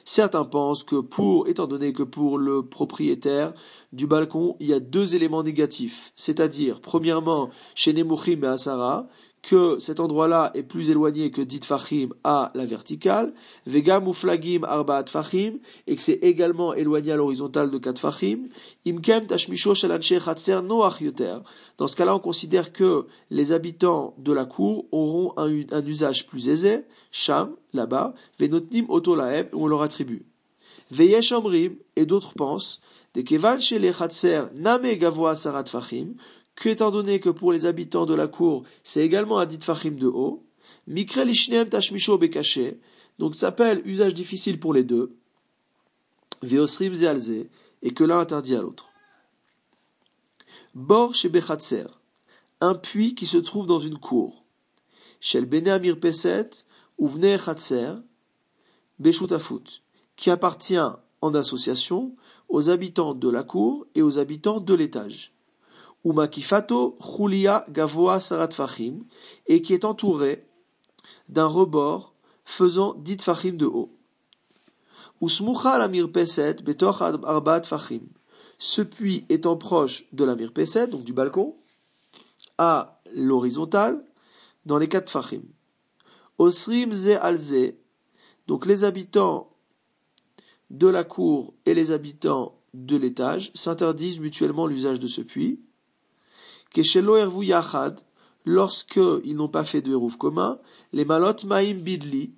Certains 0.06 0.44
pensent 0.44 0.84
que 0.84 0.96
pour, 0.96 1.48
étant 1.48 1.66
donné 1.66 1.92
que 1.92 2.02
pour 2.02 2.38
le 2.38 2.62
propriétaire 2.62 3.54
du 3.92 4.06
balcon, 4.06 4.56
il 4.60 4.66
y 4.66 4.74
a 4.74 4.80
deux 4.80 5.14
éléments 5.14 5.42
négatifs, 5.42 6.12
c'est-à-dire, 6.14 6.80
premièrement, 6.80 7.48
chez 7.74 7.94
Nemuchim 7.94 8.42
et 8.42 8.46
Asara, 8.46 9.08
que 9.44 9.78
cet 9.78 10.00
endroit-là 10.00 10.50
est 10.54 10.62
plus 10.62 10.90
éloigné 10.90 11.30
que 11.30 11.42
dit 11.42 11.60
Fachim 11.62 12.08
à 12.24 12.50
la 12.54 12.64
verticale, 12.64 13.34
Vegam 13.66 14.12
Flagim 14.12 14.64
Arbaat 14.64 15.04
Fachim, 15.06 15.58
et 15.86 15.96
que 15.96 16.02
c'est 16.02 16.18
également 16.22 16.72
éloigné 16.74 17.12
à 17.12 17.16
l'horizontale 17.16 17.70
de 17.70 17.78
4 17.78 17.98
Fachim, 17.98 18.48
Imkem 18.86 19.26
Tashmisho 19.26 19.74
Shalanche 19.74 20.18
Chatser 20.18 20.60
Noach 20.62 21.00
Yoter. 21.00 21.36
Dans 21.76 21.86
ce 21.86 21.94
cas-là, 21.96 22.14
on 22.14 22.20
considère 22.20 22.72
que 22.72 23.06
les 23.30 23.52
habitants 23.52 24.14
de 24.18 24.32
la 24.32 24.46
cour 24.46 24.86
auront 24.92 25.34
un, 25.36 25.50
usage 25.86 26.26
plus 26.26 26.48
aisé, 26.48 26.84
Sham, 27.12 27.54
là-bas, 27.74 28.14
Venotnim 28.40 28.86
Otolaeb, 28.88 29.54
où 29.54 29.64
on 29.64 29.66
leur 29.66 29.82
attribue. 29.82 30.24
Veyesh 30.90 31.32
Amrim, 31.32 31.76
et 31.96 32.06
d'autres 32.06 32.34
pensent, 32.34 32.80
de 33.14 33.20
Kevan 33.20 33.60
Shele 33.60 33.92
Chatser 33.92 34.44
Name 34.54 34.94
Gavoa 34.94 35.36
Sarat 35.36 35.66
Fachim, 35.66 36.14
qu'étant 36.56 36.90
donné 36.90 37.20
que 37.20 37.30
pour 37.30 37.52
les 37.52 37.66
habitants 37.66 38.06
de 38.06 38.14
la 38.14 38.26
cour, 38.26 38.64
c'est 38.82 39.04
également 39.04 39.38
un 39.38 39.46
dit 39.46 39.58
fachim 39.60 39.92
de 39.92 40.06
haut, 40.06 40.44
Mikrel 40.86 41.30
Ishnem 41.30 41.68
Tashmisho 41.68 42.18
Bekaché, 42.18 42.78
donc 43.18 43.34
s'appelle 43.34 43.82
usage 43.84 44.14
difficile 44.14 44.58
pour 44.58 44.74
les 44.74 44.84
deux, 44.84 45.16
Veosrim 46.42 46.94
Zealze, 46.94 47.46
et 47.82 47.90
que 47.92 48.04
l'un 48.04 48.20
interdit 48.20 48.56
à 48.56 48.62
l'autre. 48.62 48.88
Bor 50.74 51.14
chez 51.14 51.28
Bechatser, 51.28 51.86
un 52.60 52.74
puits 52.74 53.14
qui 53.14 53.26
se 53.26 53.38
trouve 53.38 53.66
dans 53.66 53.78
une 53.78 53.98
cour. 53.98 54.44
Shel 55.20 55.48
Amir 55.68 55.98
Peset, 55.98 56.50
ou 56.98 57.08
Vne 57.08 57.38
Chatser, 57.38 57.94
Beshutafut, 58.98 59.82
qui 60.16 60.30
appartient 60.30 60.76
en 61.20 61.34
association 61.34 62.14
aux 62.48 62.70
habitants 62.70 63.14
de 63.14 63.28
la 63.28 63.42
cour 63.42 63.86
et 63.94 64.02
aux 64.02 64.18
habitants 64.18 64.60
de 64.60 64.74
l'étage. 64.74 65.33
Umakifato 66.04 66.96
Chulia 67.00 67.64
Gavoa 67.70 68.20
Sarat 68.20 68.50
et 69.46 69.62
qui 69.62 69.72
est 69.72 69.84
entouré 69.84 70.46
d'un 71.28 71.46
rebord 71.46 72.14
faisant 72.44 72.94
dit 72.94 73.16
Fachim 73.18 73.52
de 73.52 73.66
haut. 73.66 73.90
Usmucha 75.22 75.78
la 75.78 75.88
mirpeset 75.88 76.56
betoch 76.62 77.00
arbat 77.00 77.62
Fachim. 77.62 78.02
Ce 78.58 78.82
puits 78.82 79.24
étant 79.28 79.56
proche 79.56 80.04
de 80.12 80.24
la 80.24 80.36
mirpeset, 80.36 80.86
donc 80.86 81.04
du 81.04 81.12
balcon, 81.12 81.56
à 82.58 83.00
l'horizontale, 83.14 84.04
dans 84.66 84.78
les 84.78 84.88
quatre 84.88 85.10
Fachim. 85.10 85.42
Osrim 86.38 86.92
ze 86.92 87.16
alze, 87.20 87.74
donc 88.46 88.66
les 88.66 88.84
habitants 88.84 89.50
de 90.70 90.88
la 90.88 91.04
cour 91.04 91.54
et 91.64 91.74
les 91.74 91.92
habitants 91.92 92.58
de 92.74 92.96
l'étage 92.96 93.52
s'interdisent 93.54 94.20
mutuellement 94.20 94.66
l'usage 94.66 94.98
de 94.98 95.06
ce 95.06 95.20
puits 95.20 95.60
yachad, 96.76 98.00
lorsqu'ils 98.44 99.36
n'ont 99.36 99.48
pas 99.48 99.64
fait 99.64 99.82
de 99.82 99.92
hérouf 99.92 100.16
commun, 100.16 100.58
les 100.92 101.04
malot 101.04 101.44
maim 101.44 101.74
bidli, 101.74 102.32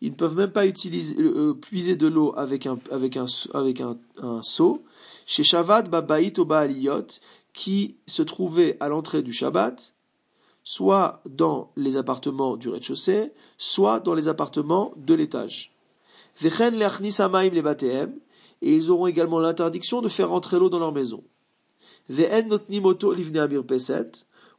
ils 0.00 0.10
ne 0.10 0.16
peuvent 0.16 0.36
même 0.36 0.50
pas 0.50 0.66
utiliser, 0.66 1.14
euh, 1.20 1.50
euh, 1.50 1.54
puiser 1.54 1.94
de 1.94 2.08
l'eau 2.08 2.34
avec 2.36 2.66
un, 2.66 2.78
avec 2.90 3.16
un, 3.16 3.26
avec 3.54 3.80
un, 3.80 3.96
seau, 4.42 4.82
chez 5.26 5.44
Shabbat 5.44 5.88
Babait 5.88 6.32
Aliyot, 6.50 7.06
qui 7.52 7.96
se 8.06 8.22
trouvait 8.22 8.76
à 8.80 8.88
l'entrée 8.88 9.22
du 9.22 9.32
Shabbat, 9.32 9.94
soit 10.64 11.22
dans 11.24 11.70
les 11.76 11.96
appartements 11.96 12.56
du 12.56 12.68
rez-de-chaussée, 12.68 13.32
soit 13.58 14.00
dans 14.00 14.14
les 14.14 14.26
appartements 14.26 14.92
de 14.96 15.14
l'étage. 15.14 15.72
Vechen 16.40 16.74
les 16.74 16.88
et 18.64 18.76
ils 18.76 18.90
auront 18.90 19.06
également 19.06 19.40
l'interdiction 19.40 20.02
de 20.02 20.08
faire 20.08 20.32
entrer 20.32 20.58
l'eau 20.58 20.68
dans 20.68 20.78
leur 20.78 20.92
maison. 20.92 21.22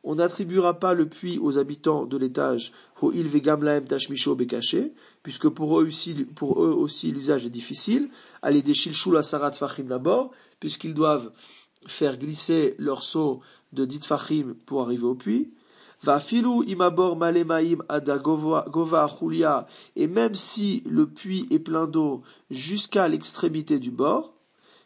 On 0.05 0.15
n'attribuera 0.15 0.79
pas 0.79 0.93
le 0.93 1.07
puits 1.07 1.39
aux 1.39 1.57
habitants 1.57 2.05
de 2.05 2.17
l'étage, 2.17 2.73
puisque 5.23 5.49
pour 5.49 5.79
eux 5.79 5.85
aussi, 5.85 6.13
pour 6.25 6.63
eux 6.63 6.71
aussi 6.71 7.11
l'usage 7.11 7.45
est 7.45 7.49
difficile. 7.49 8.09
Shilshul 8.43 9.23
sarat 9.23 9.53
fachim 9.53 9.85
d'abord, 9.85 10.31
puisqu'ils 10.59 10.93
doivent 10.93 11.31
faire 11.85 12.17
glisser 12.17 12.75
leur 12.77 13.03
seau 13.03 13.41
de 13.71 13.85
dit 13.85 13.99
fachim 14.01 14.55
pour 14.65 14.81
arriver 14.81 15.05
au 15.05 15.15
puits. 15.15 15.53
Va 16.03 16.19
filou 16.19 16.63
imabor 16.63 17.15
malemaim 17.15 17.77
ada 17.87 18.17
gova 18.17 19.07
chulia, 19.07 19.67
et 19.95 20.07
même 20.07 20.35
si 20.35 20.83
le 20.85 21.07
puits 21.07 21.47
est 21.49 21.59
plein 21.59 21.87
d'eau 21.87 22.23
jusqu'à 22.51 23.07
l'extrémité 23.07 23.79
du 23.79 23.89
bord, 23.89 24.33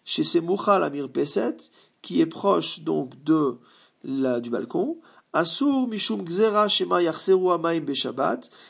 chez 0.06 0.24
Semucha 0.24 0.78
la 0.78 0.92
mirpeset, 0.92 1.58
qui 2.02 2.22
est 2.22 2.26
proche 2.26 2.82
donc 2.82 3.24
de 3.24 3.58
la, 4.04 4.40
du 4.40 4.50
balcon, 4.50 4.98
mishum 5.34 6.28
shema 6.30 6.98
amaim 6.98 7.86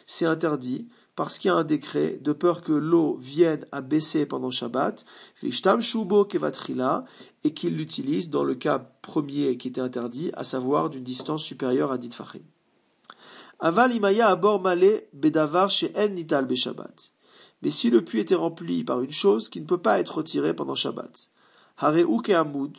c'est 0.05 0.25
interdit 0.25 0.87
parce 1.17 1.39
qu'il 1.39 1.49
y 1.49 1.51
a 1.51 1.57
un 1.57 1.63
décret 1.63 2.19
de 2.21 2.31
peur 2.31 2.61
que 2.61 2.71
l'eau 2.71 3.17
vienne 3.19 3.65
à 3.71 3.81
baisser 3.81 4.27
pendant 4.27 4.51
Shabbat, 4.51 5.03
vishtam 5.41 5.81
shubo 5.81 6.25
kevatrila, 6.25 7.05
et 7.43 7.55
qu'il 7.55 7.75
l'utilise 7.75 8.29
dans 8.29 8.43
le 8.43 8.53
cas 8.53 8.77
premier 9.01 9.57
qui 9.57 9.69
était 9.69 9.81
interdit, 9.81 10.29
à 10.33 10.43
savoir 10.43 10.91
d'une 10.91 11.03
distance 11.03 11.43
supérieure 11.43 11.91
à 11.91 11.97
dit 11.97 12.11
fachim. 12.11 12.43
Aval 13.59 13.95
imaya 13.95 14.27
abor 14.27 14.61
male 14.61 15.05
bedavar 15.11 15.71
en 15.95 16.07
nital 16.09 16.45
beshabbat. 16.45 17.11
Mais 17.63 17.71
si 17.71 17.89
le 17.89 18.05
puits 18.05 18.19
était 18.19 18.35
rempli 18.35 18.83
par 18.83 19.01
une 19.01 19.09
chose 19.09 19.49
qui 19.49 19.59
ne 19.59 19.65
peut 19.65 19.79
pas 19.79 19.99
être 19.99 20.17
retirée 20.17 20.53
pendant 20.53 20.75
Shabbat, 20.75 21.29
hareu 21.79 22.05
amud, 22.35 22.77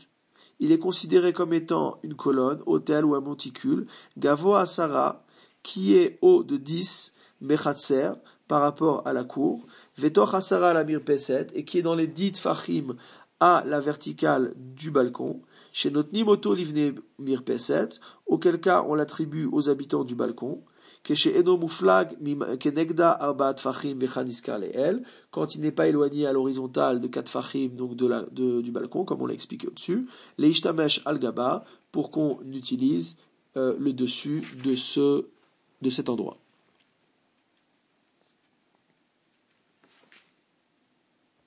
il 0.61 0.73
est 0.73 0.79
considéré 0.79 1.33
comme 1.33 1.53
étant 1.53 1.99
une 2.03 2.15
colonne, 2.15 2.63
hôtel 2.67 3.05
ou 3.05 3.15
un 3.15 3.21
monticule, 3.21 3.87
Gavo 4.17 4.55
Asara, 4.55 5.25
qui 5.63 5.97
est 5.97 6.19
haut 6.23 6.43
de 6.43 6.57
10 6.57 7.13
Mechatser 7.41 8.11
par 8.49 8.63
rapport 8.63 9.07
à 9.07 9.13
la 9.13 9.25
cour, 9.25 9.63
Vetoch 9.97 10.35
Asara 10.35 10.73
la 10.73 10.85
Mirpeset, 10.85 11.49
et 11.55 11.65
qui 11.65 11.79
est 11.79 11.83
dans 11.83 11.95
les 11.95 12.09
dites 12.09 12.39
Fachim 12.39 12.97
à 13.41 13.63
la 13.67 13.79
verticale 13.79 14.55
du 14.57 14.91
balcon, 14.91 15.41
chez 15.73 15.91
notre 15.91 16.13
Nimoto 16.13 16.55
Livne 16.55 16.97
Mirpeset, 17.21 17.91
auquel 18.27 18.61
cas 18.61 18.85
on 18.89 18.95
l'attribue 18.95 19.47
aux 19.53 19.69
habitants 19.69 20.03
du 20.03 20.17
balcon, 20.17 20.63
quand 25.31 25.55
il 25.55 25.61
n'est 25.61 25.73
pas 25.73 25.89
éloigné 25.89 26.27
à 26.27 26.33
l'horizontale 26.33 27.01
de 27.01 27.09
4 27.09 27.29
fachim, 27.29 27.69
donc 27.75 27.97
de 27.97 28.07
la, 28.07 28.25
du 28.31 28.71
balcon, 28.71 29.05
comme 29.05 29.23
on 29.23 29.27
l'a 29.27 29.35
expliqué 29.35 29.69
au-dessus, 29.69 30.09
les 30.39 30.51
ishtamesh 30.51 31.01
al 31.05 31.19
gaba, 31.19 31.65
pour 31.93 32.11
qu'on 32.11 32.41
utilise 32.53 33.17
euh, 33.57 33.75
le 33.79 33.93
dessus 33.93 34.43
de 34.63 35.91
cet 35.91 36.09
endroit. 36.09 36.39